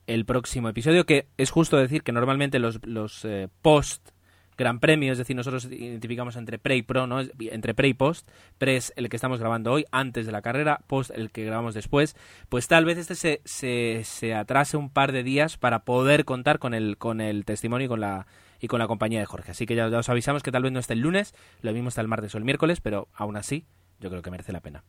el 0.06 0.24
próximo 0.24 0.70
episodio, 0.70 1.04
que 1.04 1.28
es 1.36 1.50
justo 1.50 1.76
decir 1.76 2.02
que 2.02 2.12
normalmente 2.12 2.58
los, 2.58 2.80
los 2.86 3.22
eh, 3.26 3.48
post 3.60 4.12
Gran 4.58 4.80
Premio, 4.80 5.12
es 5.12 5.18
decir, 5.18 5.36
nosotros 5.36 5.64
identificamos 5.66 6.36
entre 6.36 6.58
pre 6.58 6.76
y 6.76 6.82
pro, 6.82 7.06
¿no? 7.06 7.20
entre 7.20 7.74
pre 7.74 7.88
y 7.88 7.94
post. 7.94 8.28
Pre 8.58 8.76
es 8.76 8.92
el 8.96 9.08
que 9.08 9.16
estamos 9.16 9.38
grabando 9.38 9.72
hoy, 9.72 9.86
antes 9.92 10.26
de 10.26 10.32
la 10.32 10.42
carrera, 10.42 10.80
post 10.86 11.10
el 11.14 11.30
que 11.30 11.44
grabamos 11.44 11.74
después. 11.74 12.16
Pues 12.48 12.68
tal 12.68 12.84
vez 12.84 12.98
este 12.98 13.14
se, 13.14 13.40
se, 13.44 14.02
se 14.04 14.34
atrase 14.34 14.76
un 14.76 14.90
par 14.90 15.12
de 15.12 15.22
días 15.22 15.56
para 15.56 15.84
poder 15.84 16.24
contar 16.24 16.58
con 16.58 16.74
el, 16.74 16.98
con 16.98 17.20
el 17.20 17.44
testimonio 17.44 17.86
y 17.86 17.88
con 17.88 18.00
la 18.00 18.26
y 18.60 18.66
con 18.66 18.78
la 18.78 18.88
compañía 18.88 19.20
de 19.20 19.26
Jorge. 19.26 19.52
Así 19.52 19.66
que 19.66 19.74
ya, 19.74 19.86
os 19.86 20.08
avisamos 20.08 20.42
que 20.42 20.52
tal 20.52 20.62
vez 20.62 20.72
no 20.72 20.80
esté 20.80 20.94
el 20.94 21.00
lunes, 21.00 21.34
lo 21.62 21.72
mismo 21.72 21.88
está 21.88 22.00
el 22.00 22.08
martes 22.08 22.34
o 22.34 22.38
el 22.38 22.44
miércoles, 22.44 22.80
pero 22.80 23.08
aún 23.14 23.36
así 23.36 23.64
yo 24.00 24.10
creo 24.10 24.22
que 24.22 24.30
merece 24.30 24.52
la 24.52 24.60
pena. 24.60 24.84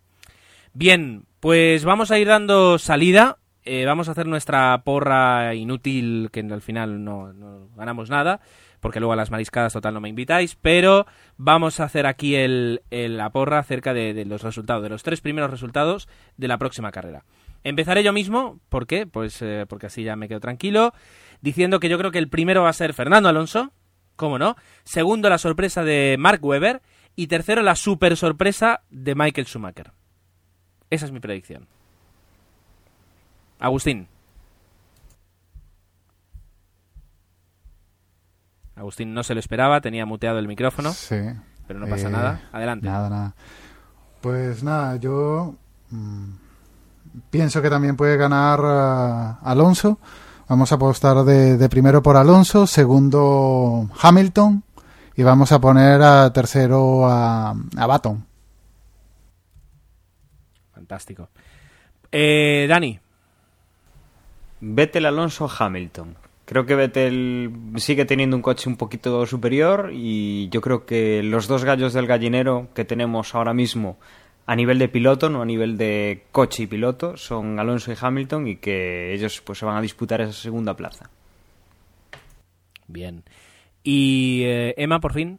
Bien, 0.73 1.25
pues 1.39 1.85
vamos 1.85 2.11
a 2.11 2.19
ir 2.19 2.27
dando 2.27 2.77
salida. 2.77 3.37
Eh, 3.63 3.85
vamos 3.85 4.07
a 4.07 4.11
hacer 4.11 4.25
nuestra 4.25 4.81
porra 4.83 5.53
inútil, 5.53 6.29
que 6.31 6.39
al 6.39 6.61
final 6.61 7.03
no, 7.03 7.69
ganamos 7.75 8.09
nada, 8.09 8.39
porque 8.79 8.99
luego 8.99 9.13
a 9.13 9.15
las 9.15 9.31
mariscadas 9.31 9.73
total 9.73 9.93
no 9.93 10.01
me 10.01 10.09
invitáis, 10.09 10.55
pero 10.55 11.05
vamos 11.37 11.79
a 11.79 11.85
hacer 11.85 12.05
aquí 12.05 12.35
el, 12.35 12.81
la 12.89 13.29
porra 13.31 13.59
acerca 13.59 13.93
de, 13.93 14.13
de, 14.13 14.25
los 14.25 14.41
resultados, 14.41 14.83
de 14.83 14.89
los 14.89 15.03
tres 15.03 15.21
primeros 15.21 15.51
resultados 15.51 16.07
de 16.37 16.47
la 16.47 16.57
próxima 16.57 16.91
carrera. 16.91 17.23
Empezaré 17.63 18.03
yo 18.03 18.13
mismo, 18.13 18.59
¿por 18.69 18.87
qué? 18.87 19.05
Pues 19.05 19.41
eh, 19.41 19.65
porque 19.67 19.87
así 19.87 20.03
ya 20.03 20.15
me 20.15 20.27
quedo 20.27 20.39
tranquilo 20.39 20.93
diciendo 21.41 21.79
que 21.79 21.89
yo 21.89 21.97
creo 21.97 22.11
que 22.11 22.19
el 22.19 22.29
primero 22.29 22.63
va 22.63 22.69
a 22.69 22.73
ser 22.73 22.93
Fernando 22.93 23.29
Alonso, 23.29 23.71
cómo 24.15 24.37
no. 24.37 24.55
Segundo, 24.83 25.29
la 25.29 25.37
sorpresa 25.37 25.83
de 25.83 26.15
Mark 26.19 26.43
Webber. 26.43 26.81
Y 27.15 27.27
tercero, 27.27 27.61
la 27.63 27.75
super 27.75 28.15
sorpresa 28.15 28.81
de 28.89 29.15
Michael 29.15 29.47
Schumacher. 29.47 29.91
Esa 30.89 31.05
es 31.05 31.11
mi 31.11 31.19
predicción. 31.19 31.67
Agustín. 33.59 34.07
Agustín 38.79 39.13
no 39.13 39.23
se 39.23 39.33
lo 39.33 39.39
esperaba, 39.39 39.81
tenía 39.81 40.05
muteado 40.05 40.39
el 40.39 40.47
micrófono. 40.47 40.93
Sí. 40.93 41.19
Pero 41.67 41.79
no 41.79 41.87
pasa 41.87 42.07
eh, 42.07 42.11
nada. 42.11 42.49
Adelante. 42.51 42.87
Nada, 42.87 43.09
nada. 43.09 43.35
Pues 44.21 44.63
nada, 44.63 44.95
yo 44.95 45.55
mmm, 45.89 46.31
pienso 47.29 47.61
que 47.61 47.69
también 47.69 47.95
puede 47.95 48.17
ganar 48.17 48.59
uh, 48.61 49.45
Alonso. 49.47 49.99
Vamos 50.47 50.71
a 50.71 50.75
apostar 50.75 51.23
de, 51.25 51.57
de, 51.57 51.69
primero 51.69 52.01
por 52.01 52.17
Alonso, 52.17 52.65
segundo 52.65 53.87
Hamilton 54.01 54.63
y 55.15 55.23
vamos 55.23 55.51
a 55.51 55.59
poner 55.59 56.01
a 56.01 56.33
tercero 56.33 57.05
a, 57.05 57.51
a 57.51 57.85
Baton. 57.85 58.25
Fantástico. 60.73 61.29
Eh, 62.11 62.65
Dani. 62.67 62.99
Vettel, 64.61 65.05
Alonso, 65.05 65.47
Hamilton. 65.47 66.15
Creo 66.49 66.65
que 66.65 66.73
Vettel 66.73 67.51
sigue 67.75 68.05
teniendo 68.05 68.35
un 68.35 68.41
coche 68.41 68.67
un 68.69 68.75
poquito 68.75 69.23
superior 69.27 69.91
y 69.93 70.49
yo 70.49 70.61
creo 70.61 70.83
que 70.83 71.21
los 71.21 71.47
dos 71.47 71.63
gallos 71.63 71.93
del 71.93 72.07
gallinero 72.07 72.69
que 72.73 72.85
tenemos 72.85 73.35
ahora 73.35 73.53
mismo 73.53 73.99
a 74.47 74.55
nivel 74.55 74.79
de 74.79 74.89
piloto, 74.89 75.29
no 75.29 75.43
a 75.43 75.45
nivel 75.45 75.77
de 75.77 76.23
coche 76.31 76.63
y 76.63 76.65
piloto, 76.65 77.17
son 77.17 77.59
Alonso 77.59 77.91
y 77.91 77.95
Hamilton 78.01 78.47
y 78.47 78.55
que 78.55 79.13
ellos 79.13 79.41
pues 79.41 79.59
se 79.59 79.65
van 79.65 79.77
a 79.77 79.81
disputar 79.81 80.21
esa 80.21 80.33
segunda 80.33 80.75
plaza. 80.75 81.11
Bien. 82.87 83.21
¿Y 83.83 84.41
eh, 84.45 84.73
Emma, 84.75 84.99
por 84.99 85.13
fin? 85.13 85.37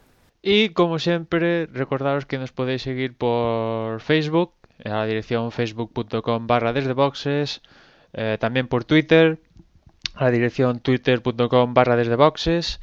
Y 0.48 0.70
como 0.70 1.00
siempre, 1.00 1.66
recordaros 1.66 2.28
que 2.28 2.38
nos 2.38 2.52
podéis 2.52 2.84
seguir 2.84 3.18
por 3.18 4.00
Facebook, 4.00 4.54
a 4.84 4.90
la 4.90 5.06
dirección 5.08 5.52
facebook.com 5.52 6.46
barra 6.46 6.72
desde 6.72 6.94
boxes, 6.94 7.64
eh, 8.14 8.38
también 8.40 8.68
por 8.68 8.86
Twitter, 8.86 9.40
a 10.14 10.26
la 10.26 10.32
dirección 10.32 10.82
twitter.com 10.82 11.74
barra 11.74 11.96
desde 11.96 12.16
boxes. 12.16 12.80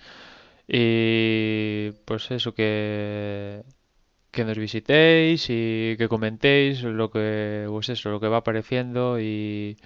Y 0.67 1.93
pues 2.05 2.33
eso 2.33 2.53
que 2.53 3.63
que 4.33 4.45
nos 4.45 4.59
visitéis 4.59 5.47
y 5.51 5.95
que 5.99 6.09
comentéis 6.09 6.83
lo 6.83 7.11
que 7.13 7.67
pues 7.69 7.91
eso, 7.91 8.11
lo 8.11 8.19
que 8.19 8.29
va 8.29 8.39
apareciendo 8.39 9.21
y 9.21 9.77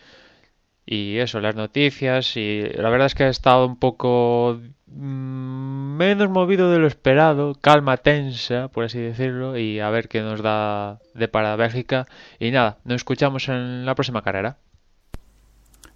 y 0.87 1.19
eso, 1.19 1.41
las 1.41 1.57
noticias 1.57 2.37
y 2.37 2.63
la 2.63 2.89
verdad 2.91 3.07
es 3.07 3.15
que 3.17 3.25
ha 3.25 3.29
estado 3.29 3.67
un 3.67 3.77
poco 3.77 4.61
mm, 4.87 5.97
menos 5.97 6.31
movido 6.31 6.71
de 6.71 6.79
lo 6.79 6.87
esperado, 6.87 7.55
calma 7.61 7.97
tensa, 7.97 8.69
por 8.69 8.85
así 8.85 9.01
decirlo, 9.01 9.59
y 9.59 9.81
a 9.81 9.91
ver 9.91 10.09
qué 10.09 10.21
nos 10.23 10.43
da 10.43 11.01
de 11.15 11.29
para 11.29 11.57
Bélgica. 11.57 12.07
Y 12.39 12.53
nada, 12.53 12.79
nos 12.85 12.97
escuchamos 12.97 13.49
en 13.49 13.85
la 13.85 13.95
próxima 13.97 14.23
carrera. 14.23 14.59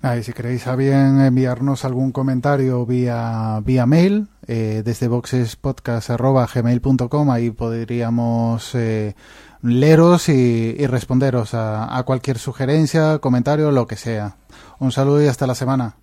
Y 0.03 0.23
si 0.23 0.33
queréis 0.33 0.67
a 0.67 0.77
bien 0.77 1.21
enviarnos 1.21 1.85
algún 1.85 2.11
comentario 2.11 2.87
vía, 2.87 3.61
vía 3.63 3.85
mail, 3.85 4.29
eh, 4.47 4.81
desde 4.83 5.09
boxespodcast.gmail.com, 5.09 7.31
ahí 7.31 7.51
podríamos 7.51 8.75
eh, 8.75 9.15
leeros 9.63 10.31
y, 10.31 10.75
y 10.79 10.87
responderos 10.87 11.53
a, 11.53 11.99
a 11.99 12.03
cualquier 12.05 12.39
sugerencia, 12.39 13.19
comentario, 13.19 13.73
lo 13.73 13.87
que 13.87 13.97
sea. 13.97 14.39
Un 14.79 14.91
saludo 14.91 15.23
y 15.23 15.27
hasta 15.27 15.47
la 15.47 15.55
semana. 15.55 15.97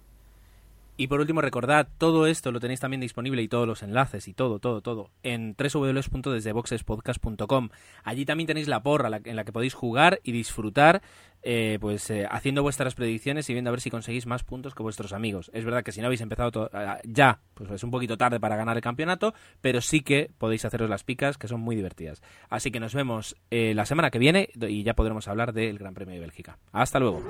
Y 0.98 1.08
por 1.08 1.20
último, 1.20 1.42
recordad, 1.42 1.88
todo 2.00 2.26
esto 2.26 2.52
lo 2.52 2.60
tenéis 2.60 2.80
también 2.80 3.02
disponible 3.02 3.44
y 3.44 3.48
todos 3.48 3.68
los 3.68 3.84
enlaces 3.84 4.28
y 4.28 4.34
todo, 4.34 4.58
todo, 4.58 4.82
todo 4.82 5.12
en 5.22 5.56
www.desdeboxespodcast.com. 5.56 7.70
Allí 8.04 8.26
también 8.26 8.48
tenéis 8.48 8.68
la 8.68 8.82
porra 8.82 9.22
en 9.24 9.36
la 9.36 9.44
que 9.44 9.52
podéis 9.52 9.76
jugar 9.76 10.20
y 10.24 10.32
disfrutar, 10.32 11.04
eh, 11.44 11.78
pues 11.80 12.10
eh, 12.10 12.26
haciendo 12.30 12.64
vuestras 12.64 12.96
predicciones 12.96 13.48
y 13.50 13.54
viendo 13.54 13.70
a 13.70 13.72
ver 13.72 13.82
si 13.82 13.92
conseguís 13.92 14.26
más 14.26 14.44
puntos 14.44 14.74
que 14.74 14.82
vuestros 14.82 15.14
amigos. 15.14 15.52
Es 15.54 15.66
verdad 15.66 15.84
que 15.84 15.92
si 15.92 16.02
no 16.02 16.08
habéis 16.08 16.22
empezado 16.22 16.72
ya, 17.04 17.42
pues 17.54 17.70
es 17.70 17.84
un 17.84 17.92
poquito 17.92 18.18
tarde 18.18 18.40
para 18.40 18.56
ganar 18.56 18.76
el 18.76 18.82
campeonato, 18.82 19.36
pero 19.62 19.82
sí 19.82 20.02
que 20.02 20.32
podéis 20.38 20.66
haceros 20.66 20.90
las 20.90 21.04
picas 21.04 21.38
que 21.38 21.48
son 21.48 21.62
muy 21.62 21.76
divertidas. 21.76 22.24
Así 22.50 22.72
que 22.72 22.80
nos 22.80 22.96
vemos 22.96 23.36
eh, 23.52 23.76
la 23.76 23.86
semana 23.86 24.10
que 24.10 24.20
viene 24.20 24.50
y 24.60 24.82
ya 24.82 24.96
podremos 24.96 25.28
hablar 25.28 25.54
del 25.54 25.78
Gran 25.78 25.94
Premio 25.94 26.16
de 26.16 26.22
Bélgica. 26.22 26.58
Hasta 26.72 27.00
luego. 27.00 27.22